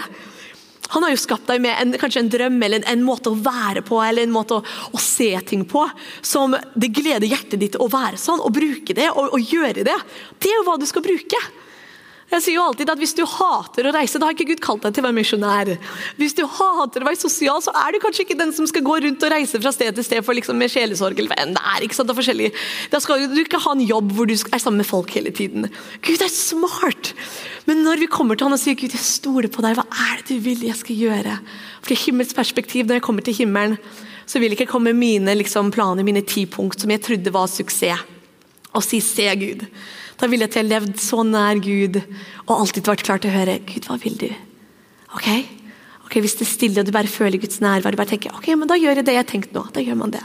[0.95, 3.41] Han har jo skapt deg med en, kanskje en drøm eller en, en, måte å
[3.43, 4.63] være på eller en måte å,
[4.95, 5.83] å, se ting på
[6.23, 9.99] som det gleder hjertet ditt å være sånn, å bruke det og, og gjøre det.
[10.39, 11.43] Det er jo hva du skal bruke.
[12.35, 14.83] Jeg sier jo alltid at Hvis du hater å reise, da har ikke Gud kalt
[14.83, 15.71] deg til å være misjonær.
[16.19, 18.97] Hvis du hater å være sosial, så er du kanskje ikke den som skal gå
[19.05, 21.19] rundt og reise fra sted til sted for liksom med sjelesorg.
[21.19, 22.51] eller hva det er ikke sant, det er forskjellig.
[22.91, 25.69] Da skal du ikke ha en jobb hvor du er sammen med folk hele tiden.
[26.03, 27.15] Gud er smart!
[27.69, 30.21] Men når vi kommer til han og sier Gud, jeg stoler på deg, hva er
[30.21, 31.39] det du vil jeg skal gjøre?
[31.85, 33.79] For i himmels perspektiv, når jeg kommer til himmelen,
[34.27, 38.05] så vil ikke komme mine liksom, planer, mine ti punkt som jeg trodde var suksess,
[38.75, 39.69] og si se Gud.
[40.21, 41.99] Da ville jeg levd så nær Gud
[42.47, 44.31] og alltid vært klar til å høre Gud, hva vil du?
[45.15, 45.29] Ok?
[46.05, 48.53] Ok, Hvis det er stille og du bare føler Guds nærvær, du bare tenker ok,
[48.55, 49.65] men da gjør jeg det jeg har tenkt nå.
[49.75, 50.23] Da gjør man det.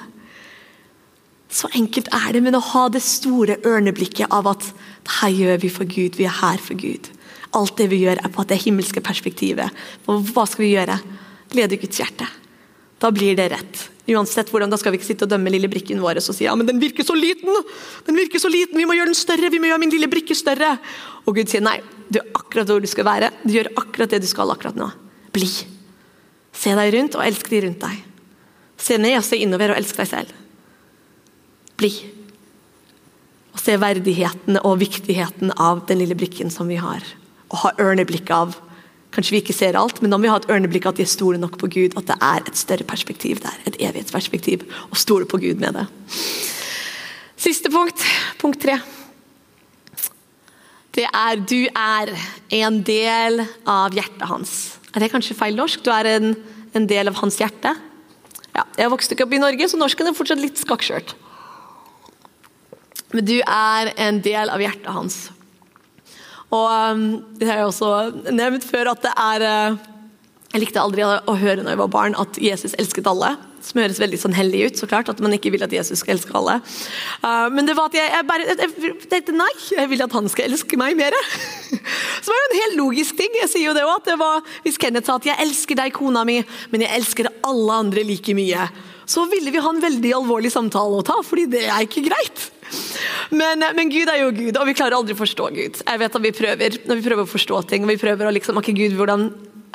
[1.50, 5.64] Så enkelt er det, men å ha det store ørneblikket av at det her gjør
[5.64, 7.10] vi for Gud, vi er her for Gud.
[7.58, 9.74] Alt det vi gjør, er på det himmelske perspektivet.
[10.06, 11.00] Og hva skal vi gjøre?
[11.50, 12.28] Glede Guds hjerte.
[13.02, 13.88] Da blir det rett.
[14.10, 16.56] Uansett hvordan, Da skal vi ikke sitte og dømme lille brikken vår og si ja,
[16.58, 17.54] men den virker så liten!
[18.08, 19.52] Den virker så liten, Vi må gjøre den større!
[19.54, 20.78] Vi må gjøre min lille brikke større!
[21.28, 21.78] Og Gud sier nei,
[22.10, 23.30] du er akkurat hvor du skal være.
[23.44, 24.90] Du gjør akkurat det du skal akkurat nå.
[25.36, 25.50] Bli.
[26.56, 28.00] Se deg rundt og elsk de rundt deg.
[28.80, 30.32] Se ned og se innover og elsk deg selv.
[31.80, 31.92] Bli.
[33.54, 37.06] Og se verdigheten og viktigheten av den lille brikken som vi har.
[37.52, 38.58] Og ha ørneblikk av
[39.10, 41.10] Kanskje vi ikke ser alt, men da må vi ha et ørneblikk at de er
[41.10, 41.98] store nok på Gud.
[41.98, 44.68] At det er et større perspektiv der, et evighetsperspektiv.
[44.92, 45.88] Og stole på Gud med det.
[47.40, 48.04] Siste punkt,
[48.42, 48.78] punkt tre.
[50.96, 52.12] Det er du er
[52.60, 54.54] en del av hjertet hans.
[54.94, 55.82] Er det kanskje feil norsk?
[55.86, 56.34] Du er en,
[56.76, 57.74] en del av hans hjerte?
[58.56, 61.14] Ja, jeg vokste ikke opp i Norge, så norsken er fortsatt litt skakkskjørt.
[63.16, 65.20] Men du er en del av hjertet hans.
[66.50, 67.06] Og um,
[67.38, 69.78] det har jeg også nevnt før at det er uh,
[70.50, 73.36] Jeg likte aldri å høre når jeg var barn at Jesus elsket alle.
[73.62, 76.16] Som høres veldig sånn hellig ut, så klart, at man ikke vil at Jesus skal
[76.16, 76.58] elske alle.
[77.22, 80.30] Uh, men det var at jeg, jeg bare jeg tenkte nei, jeg vil at han
[80.32, 81.14] skal elske meg mer.
[82.24, 83.36] Så var det en helt logisk ting.
[83.44, 85.94] Jeg sier jo det også, at det var, Hvis Kenneth sa at 'jeg elsker deg,
[85.94, 86.40] kona mi,
[86.72, 88.70] men jeg elsker alle andre like mye',
[89.10, 92.50] så ville vi ha en veldig alvorlig samtale å ta, fordi det er ikke greit.
[93.30, 95.80] Men, men, Gud er jo Gud, og vi klarer aldri å forstå Gud.
[95.84, 98.34] Jeg vet at vi prøver når vi prøver å forstå ting, og vi prøver å
[98.36, 99.30] liksom, okay, Gud, hvordan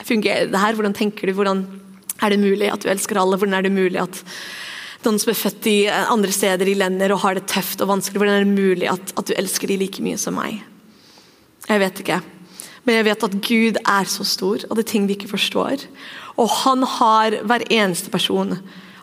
[0.04, 0.76] fungerer det her?
[0.78, 1.36] Hvordan tenker du?
[1.38, 1.64] Hvordan
[2.22, 3.38] er det mulig at du elsker alle?
[3.40, 4.22] Hvordan er det mulig at
[5.04, 8.20] noen som er født i andre steder i lender og har det tøft og vanskelig,
[8.20, 10.62] hvordan er det mulig at, at du elsker de like mye som meg?
[11.68, 12.20] Jeg vet ikke.
[12.84, 15.86] Men jeg vet at Gud er så stor, og det er ting vi ikke forstår.
[16.40, 18.58] Og han har, hver eneste person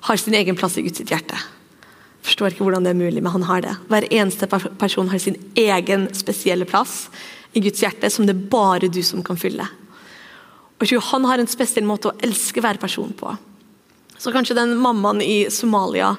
[0.07, 1.37] har sin egen plass i Guds hjerte.
[2.21, 3.75] Forstår ikke hvordan det er mulig, men han har det.
[3.89, 7.07] Hver eneste person har sin egen spesielle plass
[7.57, 9.65] i Guds hjerte, som det er bare du som kan fylle.
[10.81, 13.35] Og Han har en spesiell måte å elske hver person på.
[14.17, 16.15] Så kanskje den mammaen i Somalia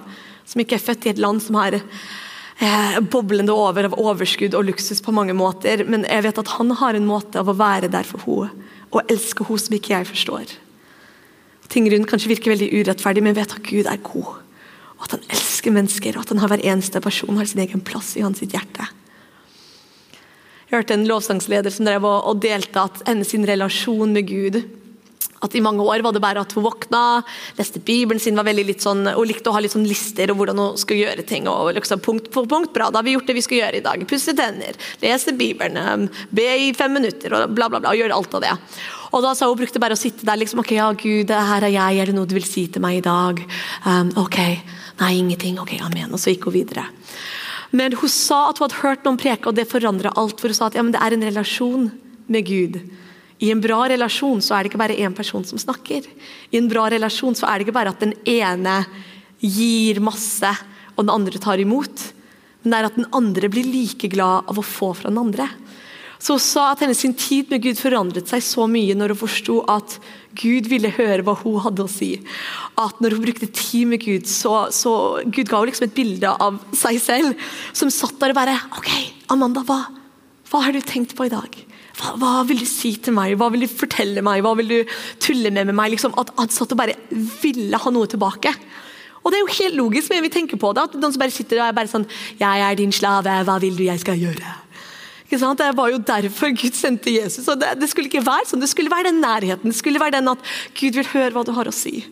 [0.47, 4.67] som ikke er født i et land som har eh, boblende over av overskudd og
[4.71, 7.91] luksus på mange måter, men jeg vet at han har en måte av å være
[7.93, 10.55] der for henne og elske henne som ikke jeg forstår.
[11.73, 14.35] Ting rundt kanskje virker veldig urettferdig, men jeg vet at Gud er god.
[14.99, 17.85] Og At han elsker mennesker, og at han har hver eneste person har sin egen
[17.85, 18.89] plass i hans hjerte.
[20.67, 24.63] Jeg hørte en lovsangsleder som drev og delte at hennes relasjon med Gud
[25.43, 27.23] at I mange år var det bare at hun våkna,
[27.59, 30.39] leste Bibelen sin, var veldig litt sånn, hun likte å ha litt sånn lister og
[30.39, 31.49] hvordan hun skulle gjøre ting.
[31.51, 32.71] og liksom Punkt for punkt.
[32.75, 34.05] Bra, da har vi gjort det vi skal gjøre i dag.
[34.09, 37.91] Pusse tenner, lese Bibelen, um, be i fem minutter og bla, bla, bla.
[37.91, 38.55] og Gjøre alt av det.
[39.13, 40.39] Og da sa Hun brukte bare å sitte der.
[40.39, 43.03] liksom, ok, ja Gud, her er jeg, er det noe du vil si til meg
[43.03, 43.43] i dag?
[43.85, 44.39] Um, ok,
[45.01, 45.61] nei, ingenting.
[45.63, 46.13] Ok, amen.
[46.13, 46.87] Og så gikk hun videre.
[47.73, 50.41] Men hun sa at hun hadde hørt noen preke, og det forandra alt.
[50.41, 51.89] For hun sa at ja, det er en relasjon
[52.33, 52.81] med Gud.
[53.43, 56.05] I en bra relasjon så er det ikke bare én person som snakker.
[56.53, 58.83] I en bra relasjon så er det ikke bare at den ene
[59.43, 60.53] gir masse,
[60.95, 62.05] og den andre tar imot.
[62.63, 65.49] Men det er at den andre blir like glad av å få fra den andre.
[66.23, 69.57] Så hun sa at hennes tid med Gud forandret seg så mye når hun forsto
[69.71, 69.97] at
[70.39, 72.13] Gud ville høre hva hun hadde å si.
[72.79, 74.93] At når hun brukte tid med Gud, så, så
[75.27, 78.93] Gud ga hun liksom et bilde av seg selv som satt der og bare OK,
[79.35, 79.81] Amanda, hva,
[80.53, 81.59] hva har du tenkt på i dag?
[81.99, 83.35] Hva, hva, vil du si til meg?
[83.41, 84.47] Hva vil du fortelle meg?
[84.47, 85.97] Hva vil du tulle med med meg?
[85.97, 86.97] Liksom, at han satt og bare
[87.43, 88.55] ville ha noe tilbake.
[89.23, 90.87] Og Det er jo helt logisk men vi tenker på det.
[90.87, 92.07] at Noen som bare sitter og er bare sånn
[92.39, 93.45] 'Jeg er din slave.
[93.45, 94.62] Hva vil du jeg skal gjøre?'
[95.33, 97.49] Det var jo derfor Gud sendte Jesus.
[97.49, 98.61] og det, det, skulle ikke være sånn.
[98.61, 99.73] Det skulle være den nærheten.
[99.73, 102.05] Det skulle være den at Gud vil høre hva du har å si.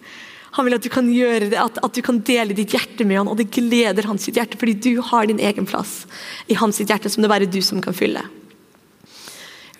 [0.56, 3.20] Han vil at du kan gjøre det, at, at du kan dele ditt hjerte med
[3.20, 6.08] han, og det gleder hans hjerte, fordi du har din egen plass
[6.50, 8.24] i hans hjerte som det bare du som kan fylle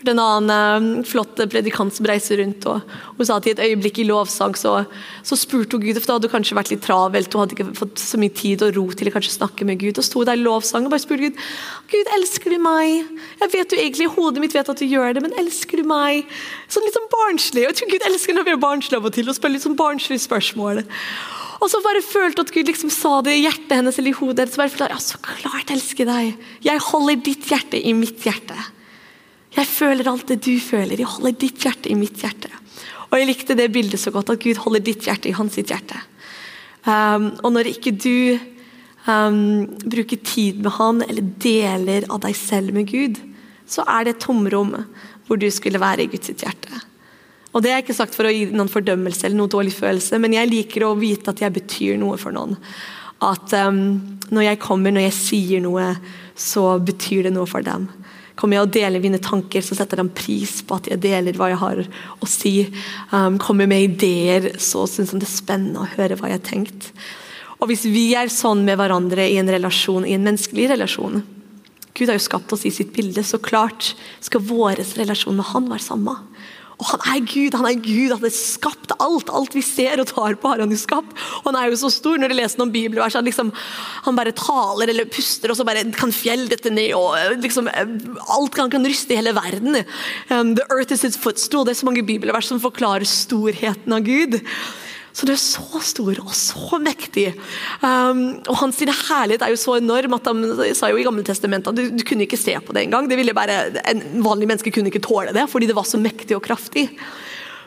[0.09, 2.65] en annen uh, flott predikant som reiser rundt.
[2.71, 2.81] og
[3.19, 4.79] Hun sa at i et øyeblikk i lovsang så,
[5.27, 7.77] så spurte hun Gud, for da hadde hun kanskje vært litt travelt, hun hadde ikke
[7.77, 10.01] fått så mye tid og ro til å kanskje snakke med Gud.
[10.01, 11.43] og sto der i lovsang og bare spurte Gud
[11.91, 13.11] Gud, elsker du meg?
[13.43, 16.29] Jeg vet jo egentlig, Hodet mitt vet at du gjør det, men elsker du meg?
[16.71, 17.67] Sånn litt sånn barnslig.
[17.67, 19.67] Og Jeg tror Gud elsker når vi er barnslige av og til og spør litt
[19.67, 20.85] sånn barnslige spørsmål.
[21.61, 24.45] Og så bare følte at Gud liksom sa det i hjertet hennes eller i hodet
[24.45, 24.55] hennes.
[24.57, 26.45] så bare følte, ja, så klart elsker deg.
[26.65, 28.57] Jeg holder ditt hjerte i mitt hjerte.
[29.57, 30.99] Jeg føler alt det du føler.
[31.01, 32.53] Jeg holder ditt hjerte i mitt hjerte.
[33.11, 35.73] Og Jeg likte det bildet så godt, at Gud holder ditt hjerte i hans sitt
[35.73, 35.99] hjerte.
[36.87, 38.39] Um, og når ikke du
[39.11, 43.19] um, bruker tid med han, eller deler av deg selv med Gud,
[43.67, 44.73] så er det et tomrom
[45.27, 46.87] hvor du skulle være i Guds sitt hjerte.
[47.51, 50.37] Og Det er ikke sagt for å gi noen fordømmelse eller noen dårlig følelse, men
[50.37, 52.55] jeg liker å vite at jeg betyr noe for noen.
[53.21, 53.99] At um,
[54.31, 55.91] når jeg kommer, når jeg sier noe,
[56.39, 57.89] så betyr det noe for dem.
[58.41, 61.51] Kommer jeg og deler mine tanker, så setter de pris på at jeg deler hva
[61.53, 62.55] jeg har å si.
[63.13, 66.47] Um, kommer med ideer, så syns de det er spennende å høre hva jeg har
[66.49, 66.89] tenkt.
[67.61, 71.21] Og Hvis vi er sånn med hverandre i en relasjon, i en menneskelig relasjon
[71.93, 73.91] Gud har jo skapt oss i sitt bilde, så klart
[74.25, 76.15] skal vår relasjon med Han være samme.
[76.81, 79.31] Og han er Gud, han er Gud, han har skapt alt.
[79.37, 81.13] Alt vi ser og tar på, har han jo skapt.
[81.43, 82.17] Og han er jo så stor.
[82.21, 83.53] Når du leser noen bibelvers, han, liksom,
[84.07, 86.95] han bare taler eller puster, og så bare kan fjell dette ned.
[86.97, 89.83] og liksom, Alt han kan ryste i hele verden.
[90.33, 91.67] Um, the earth is its footstool.
[91.69, 94.41] Det er så mange bibelvers som forklarer storheten av Gud.
[95.13, 97.33] Så du er så stor og så mektig.
[97.83, 101.73] Um, og Hans herlighet er jo så enorm at de sa jo i Gamle testamentet
[101.73, 103.09] at du, du kunne ikke se på det engang.
[103.11, 106.89] Det En vanlig menneske kunne ikke tåle det, fordi det var så mektig og kraftig.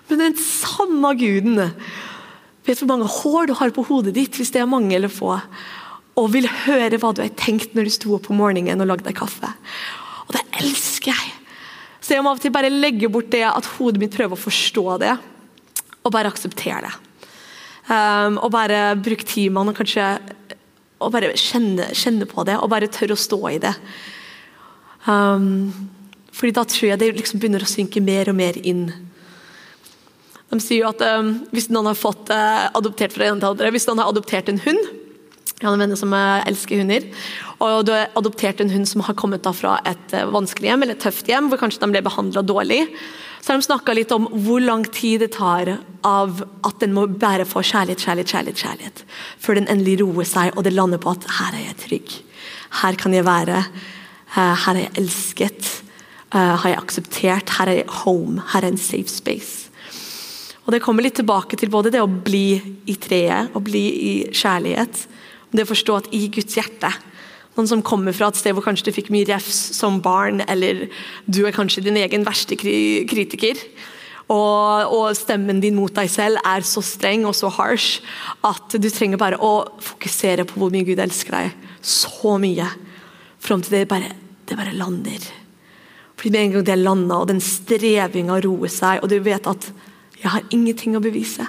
[0.08, 1.60] Men den samme guden
[2.63, 5.36] vet hvor mange hår du har på hodet ditt, hvis det er mange eller få,
[6.19, 9.08] og vil høre hva du har tenkt når du sto opp om morgenen og lagde
[9.08, 9.49] deg kaffe.
[10.27, 11.32] Og det elsker jeg.
[12.03, 14.43] Så jeg må av og til bare legge bort det at hodet mitt prøver å
[14.43, 15.15] forstå det,
[16.04, 16.94] og bare akseptere det.
[17.84, 20.06] Um, og bare bruke timene og kanskje
[21.04, 23.73] og bare kjenne, kjenne, på det og bare tørre å stå i det.
[25.04, 25.90] Um,
[26.34, 28.86] fordi da tror jeg det liksom begynner å synke mer og mer inn.
[30.54, 33.71] De sier jo at um, hvis noen har fått uh, adoptert fra en til andre,
[33.73, 34.92] hvis noen har adoptert en hund
[35.60, 37.06] Jeg har venner som eh, elsker hunder.
[37.63, 40.84] Og du har adoptert en hund som har kommet da fra et eh, vanskelig hjem
[40.84, 42.81] eller et tøft hjem, hvor kanskje den ble behandla dårlig.
[43.44, 45.67] Så har de snakka litt om hvor lang tid det tar
[46.08, 49.02] av at den må bære få kjærlighet, kjærlighet, kjærlighet, kjærlighet,
[49.44, 52.13] før den endelig roer seg og det lander på at her er jeg trygg.
[52.79, 53.60] Her kan jeg være.
[54.31, 55.73] Eh, her er jeg elsket.
[56.33, 57.52] Har jeg akseptert.
[57.60, 58.41] Her er jeg home.
[58.54, 59.67] Her er en safe space.
[60.63, 62.56] Og Det kommer litt tilbake til både det å bli
[62.87, 65.04] i treet og bli i kjærlighet,
[65.52, 66.89] det å forstå at i Guds hjerte
[67.54, 70.87] Noen som kommer fra et sted hvor kanskje du fikk mye refs som barn, eller
[71.29, 73.60] du er kanskje din egen verste kritiker.
[74.31, 77.99] Og, og, stemmen din mot deg selv er så streng og så harsh
[78.47, 81.71] at du trenger bare å fokusere på hvor mye Gud elsker deg.
[81.83, 82.69] Så mye.
[83.43, 84.13] Fram til det bare,
[84.47, 85.25] det bare lander.
[86.15, 89.71] Fordi med en gang det landa, og den strevinga roer seg, og du vet at
[90.21, 91.45] 'jeg har ingenting å bevise',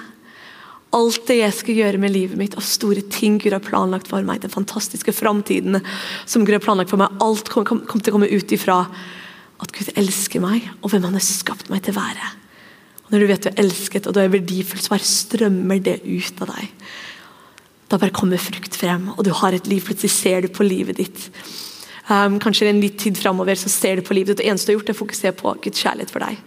[0.95, 4.25] alt det jeg skal gjøre med livet mitt, og store ting Gud har planlagt for
[4.25, 5.81] meg, den fantastiske framtiden
[6.25, 8.81] som Gud har planlagt for meg, alt kommer kom, kom til å komme ut ifra
[9.63, 12.31] at Gud elsker meg, og hvem han har skapt meg til å være.
[13.05, 15.99] Og Når du vet du er elsket og du er verdifull, så bare strømmer det
[16.07, 16.87] ut av deg.
[17.91, 19.83] Da bare kommer frukt frem, og du har et liv.
[19.85, 21.27] Plutselig ser du på livet ditt.
[22.09, 24.71] Um, kanskje en litt tid framover så ser du på livet ditt, og det eneste
[24.71, 26.41] du har gjort, er å fokusere på Guds kjærlighet for deg.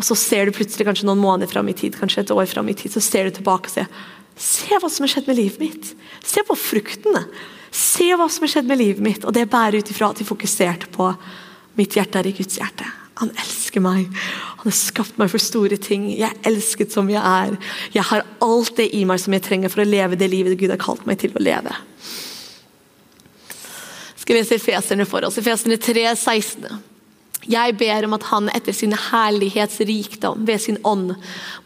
[0.00, 2.70] Og så ser du plutselig kanskje noen måneder fram i tid, kanskje et år fram
[2.72, 3.90] i tid, så ser du tilbake og sier
[4.40, 5.88] Se hva som har skjedd med livet mitt.
[6.24, 7.26] Se på fruktene.
[7.76, 9.26] Se hva som har skjedd med livet mitt.
[9.28, 11.10] Og det bærer ut ifra at de fokuserte på
[11.76, 12.88] mitt hjerte er i Guds hjerte.
[13.20, 14.08] Han elsker meg.
[14.62, 16.08] Han har skapt meg for store ting.
[16.14, 17.52] Jeg er elsket som jeg er.
[17.92, 20.72] Jeg har alt det i meg som jeg trenger for å leve det livet Gud
[20.72, 21.76] har kalt meg til å leve.
[24.16, 25.36] Skal vi lese Feserne for oss.
[25.42, 26.80] Efeserne 3, 16.
[27.50, 31.16] Jeg ber om at Han etter sin herlighetsrikdom ved sin ånd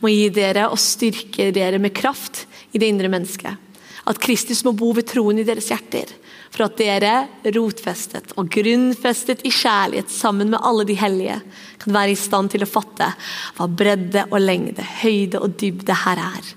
[0.01, 3.61] må gi dere og styrke dere med kraft i det indre mennesket.
[4.09, 6.09] At Kristus må bo ved troen i deres hjerter,
[6.55, 7.13] for at dere,
[7.57, 11.39] rotfestet og grunnfestet i kjærlighet sammen med alle de hellige,
[11.83, 13.11] kan være i stand til å fatte
[13.57, 16.51] hva bredde og lengde, høyde og dybde her er.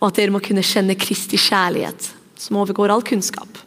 [0.00, 3.62] Og at dere må kunne kjenne Kristi kjærlighet, som overgår all kunnskap.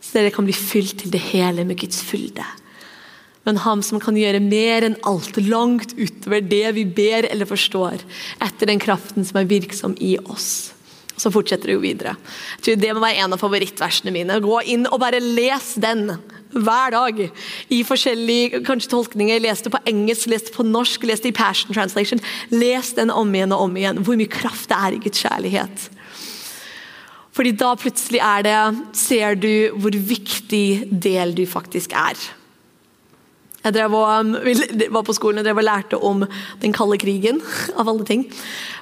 [0.00, 2.46] Så dere kan bli fylt til det hele med Guds fylde
[3.46, 8.02] men ham som kan gjøre mer enn alt, langt utover det vi ber eller forstår,
[8.42, 10.72] etter den kraften som er virksom i oss.
[11.16, 12.16] Så fortsetter det jo videre.
[12.60, 14.36] Det må være en av favorittversene mine.
[14.44, 16.10] Gå inn og bare les den
[16.52, 17.22] hver dag.
[17.72, 19.40] I forskjellige kanskje tolkninger.
[19.40, 22.20] Les det på engelsk, les det på norsk, les det i Passion Translation.
[22.52, 24.02] Les den om igjen og om igjen.
[24.04, 25.86] Hvor mye kraft det er i Guds kjærlighet.
[27.36, 28.58] Fordi da plutselig er det
[28.96, 32.16] Ser du hvor viktig del du faktisk er.
[33.66, 34.36] Jeg drev og, um,
[34.94, 36.22] var på skolen og drev og lærte om
[36.62, 37.42] den kalde krigen,
[37.80, 38.26] av alle ting.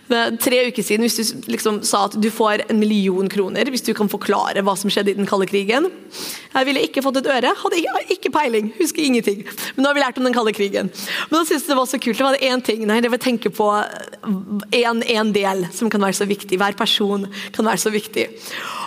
[0.04, 3.94] Tre uker siden, hvis du liksom sa at du får en million kroner hvis du
[3.96, 7.54] kan forklare hva som skjedde i den kalde krigen Jeg ville ikke fått et øre,
[7.56, 9.40] hadde ikke, ikke peiling, husker ingenting.
[9.74, 10.92] Men nå har vi lært om den kalde krigen.
[11.30, 12.20] Men da syntes jeg det var så kult.
[12.20, 12.84] Det var én ting.
[12.86, 16.60] Nei, det var å tenke på en, en del som kan være så viktig.
[16.60, 17.24] Hver person
[17.56, 18.28] kan være så viktig.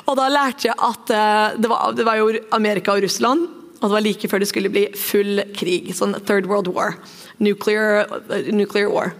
[0.05, 3.85] Og da lærte jeg at uh, det var, det var jo Amerika og Russland og
[3.85, 5.91] det var like før det skulle bli full krig.
[5.95, 6.97] Sånn Third World War.
[7.37, 8.07] Nuclear,
[8.49, 9.13] nuclear war.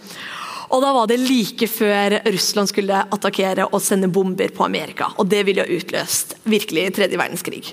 [0.73, 5.11] Og da var det like før Russland skulle attakkere og sende bomber på Amerika.
[5.21, 7.63] Og det ville jo utløst virkelig tredje verdenskrig.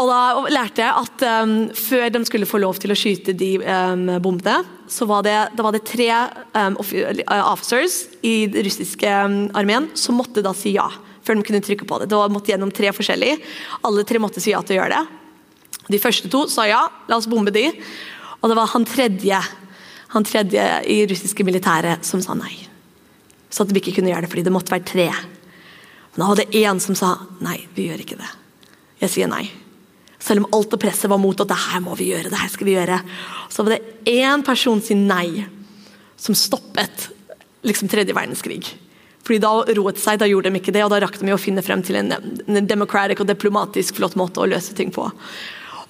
[0.00, 3.52] Og da lærte jeg at um, før de skulle få lov til å skyte de
[3.60, 6.08] um, bombene, så var det, var det tre
[6.56, 9.12] um, officers i den russiske
[9.58, 10.88] armeen som måtte da si ja.
[11.20, 12.08] Før de kunne trykke på det.
[12.08, 13.42] Det var måtte gjennom tre forskjellige.
[13.86, 15.19] Alle tre måtte si ja til å gjøre det.
[15.90, 17.66] De første to sa ja, la oss bombe de.
[18.40, 19.40] Og det var han tredje,
[20.14, 22.54] han tredje i russiske militæret som sa nei.
[23.50, 25.08] Så at vi ikke kunne gjøre det fordi det måtte være tre.
[26.12, 28.30] Men da var det én som sa nei, vi gjør ikke det.
[29.02, 29.44] Jeg sier nei.
[30.20, 32.52] Selv om alt og presset var mot at det her må vi gjøre, det her
[32.52, 33.00] skal vi gjøre.
[33.48, 35.46] Så var det én person sin nei
[36.20, 37.08] som stoppet
[37.66, 38.64] liksom tredje verdenskrig.
[39.24, 41.62] Fordi Da roet seg, da gjorde de ikke det, og da rakk de å finne
[41.64, 45.06] frem til en, en demokratisk og diplomatisk flott måte å løse ting på.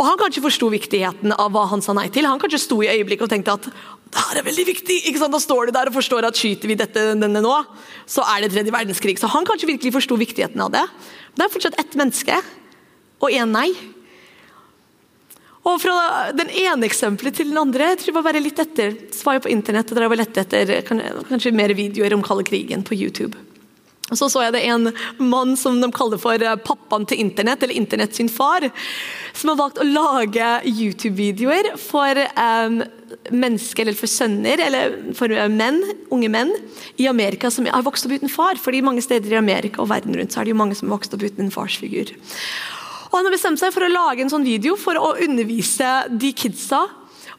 [0.01, 2.25] Og Han kanskje forsto viktigheten av hva han sa nei til.
[2.25, 4.97] Han kanskje sto i øyeblikket og tenkte at det her er veldig viktig.
[5.07, 5.35] ikke sant?
[5.37, 7.53] Da står du der og forstår at skyter vi dette, denne nå,
[8.09, 9.19] så er det tredje verdenskrig.
[9.21, 10.87] Så han kanskje virkelig forsto viktigheten av det.
[11.37, 12.41] Det er fortsatt ett menneske
[13.21, 13.69] og én nei.
[15.69, 18.97] Og fra den ene eksempelet til den andre jeg tror jeg var bare litt etter,
[19.13, 22.49] så var jeg på internett og drev og lette etter kanskje mer videoer om kalde
[22.49, 23.37] krigen på YouTube.
[24.11, 27.63] Og Så så jeg det en mann som de kaller for eh, pappaen til internett,
[27.63, 28.67] eller internett sin far,
[29.33, 32.81] som har valgt å lage YouTube-videoer for um,
[33.31, 35.81] mennesker, eller for sønner, eller for menn,
[36.11, 36.53] unge menn
[37.01, 38.59] i Amerika som har vokst opp uten far.
[38.61, 40.99] fordi mange steder i Amerika og verden rundt så er det jo mange som har
[40.99, 42.15] vokst opp uten en farsfigur.
[43.11, 46.31] Og Han har bestemt seg for å lage en sånn video for å undervise de
[46.33, 46.85] kidsa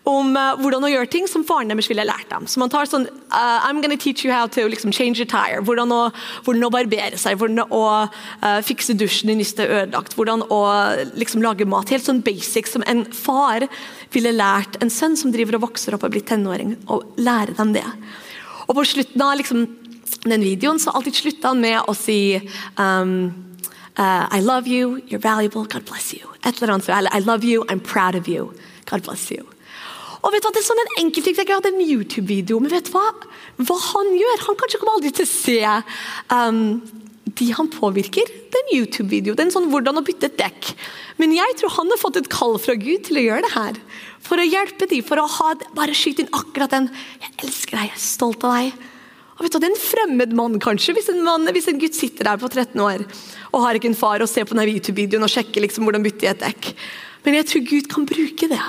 [0.10, 2.48] om uh, hvordan å gjøre ting som faren deres ville lært dem.
[2.50, 5.62] Så man tar sånn uh, I'm gonna teach you how to liksom, change a tire.
[5.68, 6.02] Hvordan å,
[6.46, 10.18] hvordan å barbere seg, hvordan å uh, fikse dusjen det er ødelagt.
[10.18, 10.62] Hvordan å
[11.14, 11.94] liksom, lage mat.
[11.94, 13.68] Helt sånn basic som en far
[14.16, 17.76] ville lært en sønn som driver og vokser opp og blir tenåring, å lære dem
[17.78, 17.86] det.
[18.68, 19.68] Og på slutten av liksom,
[20.26, 22.42] den videoen så alltid slutta han med å si
[22.80, 23.32] um,
[24.02, 26.26] I love you, you're valuable, God bless you.
[26.42, 28.52] Et eller annet, eller I love you, I'm proud of you,
[28.90, 29.51] God bless you.
[30.22, 32.90] Og vet du, hva, det er sånn en enkeltting, Jeg hadde en YouTube-video, men vet
[32.90, 33.08] du hva?
[33.66, 34.44] Hva han gjør?
[34.48, 35.58] Han kanskje kommer aldri til å se
[36.30, 36.62] um,
[37.40, 38.30] de han påvirker.
[38.52, 39.34] Det er en YouTube-video.
[39.34, 40.74] Det er en sånn 'hvordan å bytte et dekk'.
[41.18, 43.76] Men jeg tror han har fått et kall fra Gud til å gjøre det her.
[44.22, 46.90] For å hjelpe dem, for å ha, bare skyte inn akkurat den
[47.22, 48.74] 'jeg elsker deg, jeg er stolt av deg'.
[49.38, 51.96] Og vet du, Det er en fremmed mann, kanskje, hvis en, mann, hvis en gutt
[51.96, 53.02] sitter der på 13 år
[53.54, 56.28] og har ikke en far og ser på denne YouTube-videoen og sjekker liksom hvordan bytte
[56.28, 56.76] i et dekk.
[57.26, 58.62] Men jeg tror Gud kan bruke det.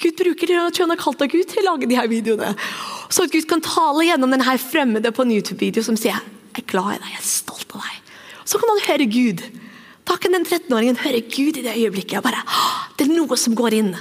[0.00, 2.54] Gud bruker det, og han har kalt av Gud til å lage de her videoene.
[3.12, 6.16] Så at Gud kan tale gjennom denne fremmede på en YouTube-video som sier
[6.54, 8.12] jeg er glad i deg, jeg er stolt av deg.
[8.46, 9.40] Så kan han høre Gud.
[10.06, 12.22] Da kan den 13-åringen høre Gud i det øyeblikket.
[12.22, 12.44] bare,
[12.96, 13.94] Det er noe som går inn.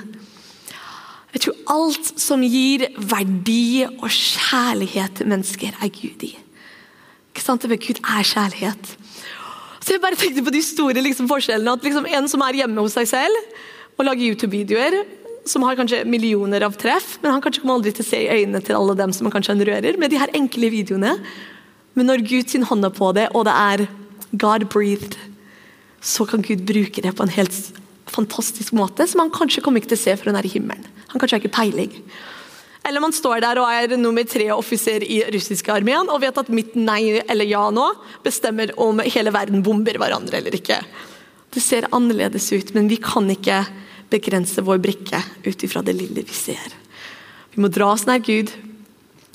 [1.34, 6.36] Jeg tror alt som gir verdi og kjærlighet til mennesker, er Gud i.
[7.34, 7.66] Ikke sant?
[7.66, 8.92] Gud er kjærlighet.
[9.82, 11.74] Så jeg bare tenkte på de store liksom, forskjellene.
[11.74, 13.36] at liksom, En som er hjemme hos seg selv
[13.98, 15.02] og lager YouTube-videoer,
[15.50, 18.32] som har kanskje millioner av treff, men han kanskje kommer aldri til å se i
[18.32, 21.18] øynene til alle dem som kanskje han rører, med de her enkle videoene.
[21.94, 23.86] Men når Gud sin hånd er på det, og det er
[24.40, 25.18] God breathed,
[26.04, 27.58] så kan Gud bruke det på en helt
[28.14, 30.88] fantastisk måte, som han kanskje kommer ikke til å se før han er i himmelen.
[31.14, 31.94] Han kanskje har ikke peiling.
[32.84, 36.52] Eller man står der og er nummer tre offiser i russiske armeen og vet at
[36.52, 37.86] mitt nei eller ja nå
[38.26, 40.82] bestemmer om hele verden bomber hverandre eller ikke.
[41.54, 43.62] Det ser annerledes ut, men vi kan ikke
[44.14, 46.78] begrense vår brikke ut ifra det lille vi ser.
[47.54, 48.54] Vi må dra oss nær Gud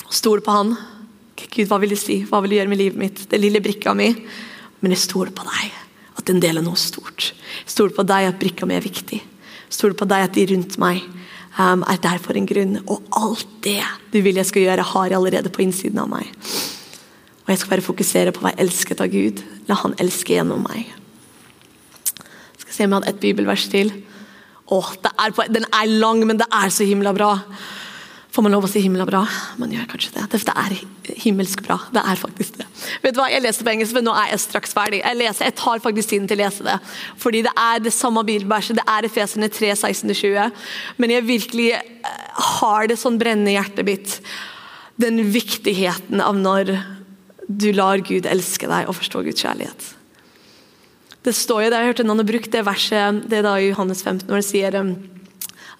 [0.06, 0.72] og stole på Han.
[1.38, 2.22] Gud, hva vil du si?
[2.26, 3.20] Hva vil du gjøre med livet mitt?
[3.30, 4.10] Det lille brikka mi.
[4.80, 5.74] Men jeg stoler på deg,
[6.18, 7.32] at den delen er noe stort.
[7.64, 9.20] Jeg stoler på deg at brikka mi er viktig.
[9.20, 11.02] Jeg stoler på deg at de rundt meg
[11.58, 12.80] um, er der for en grunn.
[12.86, 16.30] Og alt det du vil jeg skal gjøre, har jeg allerede på innsiden av meg.
[17.46, 19.42] Og jeg skal bare fokusere på å være elsket av Gud.
[19.70, 20.90] La Han elske gjennom meg.
[22.18, 23.94] Jeg skal se om jeg hadde et bibelvers til.
[24.74, 27.34] Åh, er på, Den er lang, men det er så himla bra.
[28.38, 29.22] Får man lov å si himla bra?
[29.58, 30.26] Man gjør kanskje det.
[30.44, 30.74] Det er
[31.24, 31.78] himmelsk bra.
[31.94, 32.66] Det er faktisk det.
[33.02, 35.00] Vet du hva, Jeg leste på engelsk, men nå er jeg straks ferdig.
[35.00, 36.76] Jeg, leser, jeg tar faktisk tiden til å lese det.
[37.18, 38.78] Fordi det er det samme bibelverset.
[38.78, 40.62] Det er Efesene 3, 16-20.
[41.00, 42.22] Men jeg virkelig eh,
[42.60, 44.18] har det sånn brennende hjertet mitt.
[45.00, 46.76] Den viktigheten av når
[47.48, 49.94] du lar Gud elske deg og forstå Guds kjærlighet.
[51.26, 53.70] Det står jo der, jeg hørte noen har brukt det verset det er da i
[53.70, 54.92] Johannes 15, når det sier um,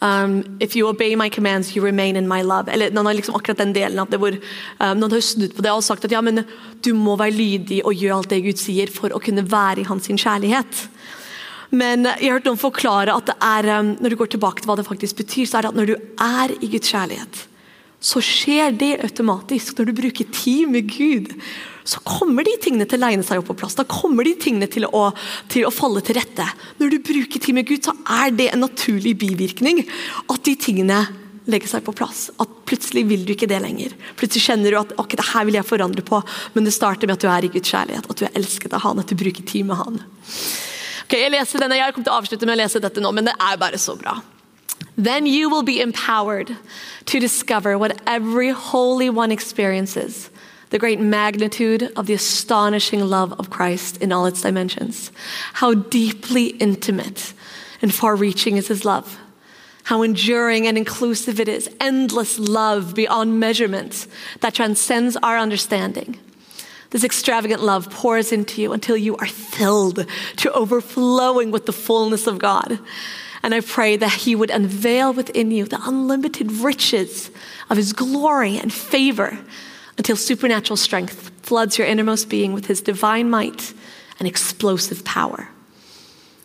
[0.03, 2.69] um, If you obey my commands, you remain in my love.
[2.73, 5.65] Eller noen har liksom akkurat den delen av det hvor um, noen har snudd på
[5.65, 6.43] det og sagt at ja, men
[6.85, 9.89] du må være lydig og gjøre alt det Gud sier for å kunne være i
[9.89, 10.85] hans kjærlighet.
[11.71, 14.73] Men jeg har hørt noen forklare at det er, um, når du går tilbake til
[14.73, 17.45] hva det faktisk betyr, så er det at når du er i Guds kjærlighet,
[17.99, 21.33] så skjer det automatisk når du bruker tid med Gud
[21.89, 23.79] så kommer de tingene til å legne seg opp på plass.
[23.79, 25.07] Da kommer de tingene til å,
[25.49, 26.45] til å falle til rette.
[26.77, 29.81] Når du bruker tid med Gud, så er det en naturlig bivirkning
[30.29, 31.01] at de tingene
[31.49, 32.27] legger seg på plass.
[32.45, 33.97] At plutselig vil du ikke det lenger.
[34.21, 36.21] Plutselig kjenner du at ok, det her vil jeg forandre på,
[36.53, 38.85] men det starter med at du er i Guds kjærlighet, at du er elsket av
[38.85, 40.01] Han, at du bruker tid med Han.
[41.07, 43.31] Ok, Jeg leser denne, jeg kommer til å avslutte med å lese dette nå, men
[43.31, 44.19] det er bare så bra.
[45.01, 46.53] Then you will be empowered
[47.07, 50.29] to discover what every holy one experiences
[50.71, 55.11] the great magnitude of the astonishing love of Christ in all its dimensions.
[55.55, 57.33] How deeply intimate
[57.81, 59.19] and far reaching is his love.
[59.85, 61.71] How enduring and inclusive it is.
[61.81, 64.07] Endless love beyond measurement
[64.41, 66.19] that transcends our understanding.
[66.91, 70.07] This extravagant love pours into you until you are filled
[70.37, 72.79] to overflowing with the fullness of God.
[73.43, 77.31] And I pray that He would unveil within you the unlimited riches
[77.71, 79.39] of His glory and favor
[79.99, 83.75] until supernatural strength floods your innermost being with his divine might
[84.19, 85.49] and explosive power.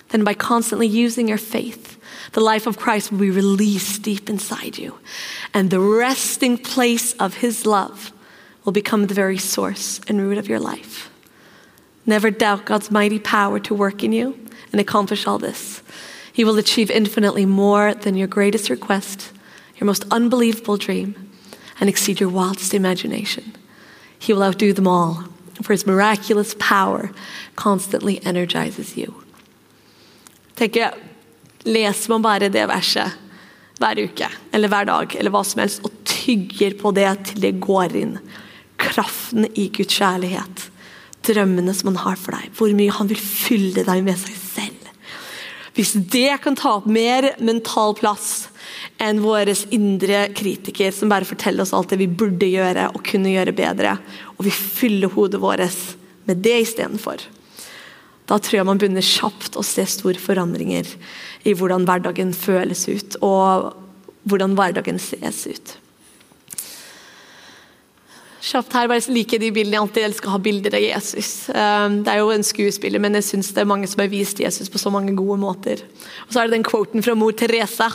[0.10, 1.98] Then, by constantly using your faith,
[2.34, 5.00] the life of Christ will be released deep inside you,
[5.54, 8.12] and the resting place of his love
[8.66, 11.10] will become the very source and root of your life.
[12.06, 14.38] Never doubt God's mighty power to work in you
[14.72, 15.82] and accomplish all this.
[16.32, 19.32] He will achieve infinitely more than your greatest request,
[19.78, 21.32] your most unbelievable dream,
[21.80, 23.56] and exceed your wildest imagination.
[24.20, 25.24] He will outdo them all,
[25.62, 27.12] for his miraculous power
[27.56, 29.14] constantly energizes you.
[30.56, 30.94] Tenker jeg,
[31.64, 33.20] Leser man bare det verset
[33.80, 37.54] hver uke eller hver dag eller hva som helst, og tygger på det til det
[37.64, 38.18] går inn
[38.84, 40.66] kraften i Guds kjærlighet,
[41.24, 44.90] drømmene som han har for deg, hvor mye han vil fylle deg med seg selv.
[45.74, 48.50] Hvis det kan ta opp mer mental plass
[49.02, 53.34] enn vår indre kritiker, som bare forteller oss alt det vi burde gjøre og kunne
[53.34, 53.98] gjøre bedre,
[54.38, 55.82] og vi fyller hodet vårt
[56.28, 57.24] med det istedenfor,
[58.30, 60.88] da tror jeg man begynner kjapt å se store forandringer
[61.44, 63.74] i hvordan hverdagen føles ut, og
[64.30, 65.74] hvordan hverdagen ses ut.
[68.44, 69.78] Kjapt her, bare liker de bildene.
[69.78, 71.30] Jeg alltid elsker å ha bilder av Jesus.
[71.56, 74.42] Um, det er jo en skuespiller, men jeg syns det er mange som har vist
[74.44, 75.80] Jesus på så mange gode måter.
[76.26, 77.88] Og så er det den quoten fra mor Teresa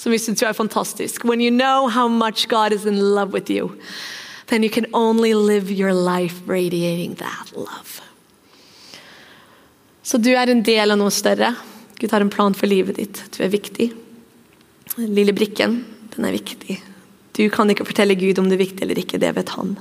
[0.00, 1.28] som vi syns er fantastisk.
[1.28, 3.76] When you know how much God is in love with you,
[4.48, 8.00] then you can only live your life radiating that love.
[10.02, 11.52] Så du er en del av noe større.
[12.00, 13.20] Gud har en plan for livet ditt.
[13.36, 13.92] Du er viktig.
[14.96, 15.82] Den lille brikken,
[16.16, 16.80] den er viktig.
[17.40, 19.72] Du kan ikke fortelle Gud om det er viktig eller ikke, det vet han.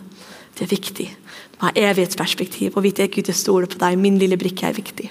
[0.56, 1.08] Det er viktig.
[1.52, 3.98] Du må ha evighetsperspektiv og vite at Gud stoler på deg.
[4.00, 5.10] Min lille brikke er viktig.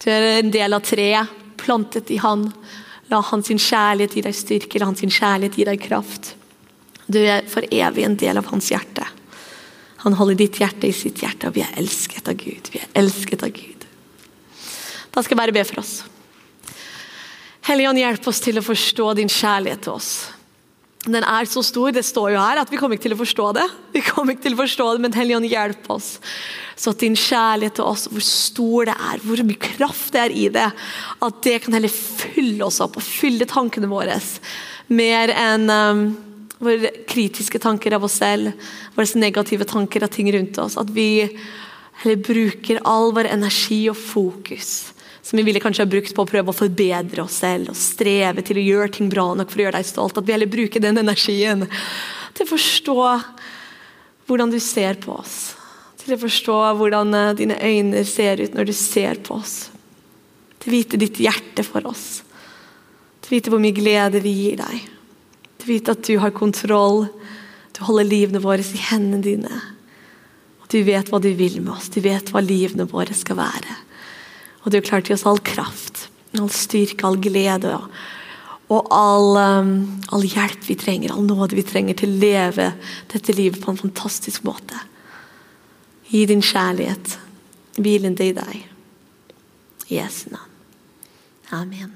[0.00, 2.46] Du er en del av treet, plantet i Han.
[3.12, 6.30] La hans kjærlighet gi deg styrke, la hans kjærlighet gi deg kraft.
[7.08, 9.04] Du er for evig en del av hans hjerte.
[10.04, 12.68] Han holder ditt hjerte i sitt hjerte, og vi er elsket av Gud.
[12.72, 13.84] Vi er elsket av Gud.
[15.12, 15.94] Da skal jeg bare be for oss.
[17.68, 20.12] Hellige Ånd, hjelp oss til å forstå din kjærlighet til oss.
[21.06, 23.44] Den er så stor, det står jo her, at vi kommer ikke til å forstå
[23.54, 23.66] det.
[23.94, 26.08] Vi kommer ikke til å forstå det, Men Hellige Ånd, hjelp oss.
[26.74, 30.34] Så at din kjærlighet til oss, hvor stor det er, hvor mye kraft det er
[30.34, 30.66] i det,
[31.22, 34.18] at det kan heller fylle oss opp og fylle tankene våre.
[34.90, 36.04] Mer enn um,
[36.58, 38.68] våre kritiske tanker av oss selv,
[38.98, 40.76] våre negative tanker av ting rundt oss.
[40.82, 41.28] At vi
[42.02, 44.90] heller bruker all vår energi og fokus
[45.28, 48.40] som vi ville kanskje ha brukt på å prøve å forbedre oss selv og streve
[48.48, 50.16] til å gjøre ting bra nok for å gjøre deg stolt.
[50.16, 53.02] At vi heller bruker den energien til å forstå
[54.24, 55.34] hvordan du ser på oss.
[56.00, 59.56] Til å forstå hvordan eh, dine øyne ser ut når du ser på oss.
[60.62, 62.06] Til å vite ditt hjerte for oss.
[63.20, 64.86] Til å vite hvor mye glede vi gir deg.
[65.58, 67.04] Til å vite at du har kontroll.
[67.76, 69.60] Du holder livene våre i hendene dine.
[70.62, 71.92] Og du vet hva du vil med oss.
[71.92, 73.76] Du vet hva livene våre skal være.
[74.68, 76.00] Og du klarte klar til oss all kraft,
[76.36, 77.70] all styrke, all glede
[78.68, 79.70] og all, um,
[80.12, 82.66] all, hjelp vi trenger, all nåde vi trenger til å leve
[83.08, 84.76] dette livet på en fantastisk måte.
[86.12, 87.16] Gi din kjærlighet,
[87.80, 88.68] hvilende i deg.
[89.88, 90.52] I Jesu navn.
[91.56, 91.94] Amen.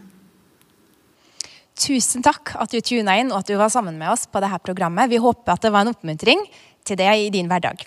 [1.77, 4.65] Tusen takk at du tuna inn og at du var sammen med oss på dette
[4.65, 5.13] programmet.
[5.13, 6.49] Vi håper at det var en oppmuntring
[6.89, 7.85] til deg i din hverdag.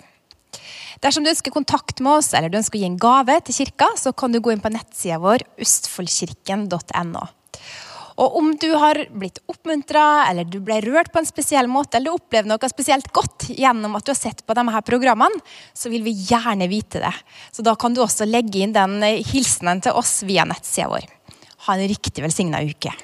[1.04, 3.90] Dersom du ønsker kontakt med oss eller du ønsker å gi en gave til kirka,
[4.00, 7.26] så kan du gå inn på nettsida vår østfoldkirken.no.
[8.16, 12.14] Og Om du har blitt oppmuntra, eller du ble rørt på en spesiell måte, eller
[12.14, 15.42] du opplevde noe spesielt godt gjennom at du har sett på disse programmene,
[15.76, 17.12] så vil vi gjerne vite det.
[17.52, 21.04] Så Da kan du også legge inn den hilsenen til oss via nettsida vår.
[21.66, 22.94] Ha en riktig velsigna uke.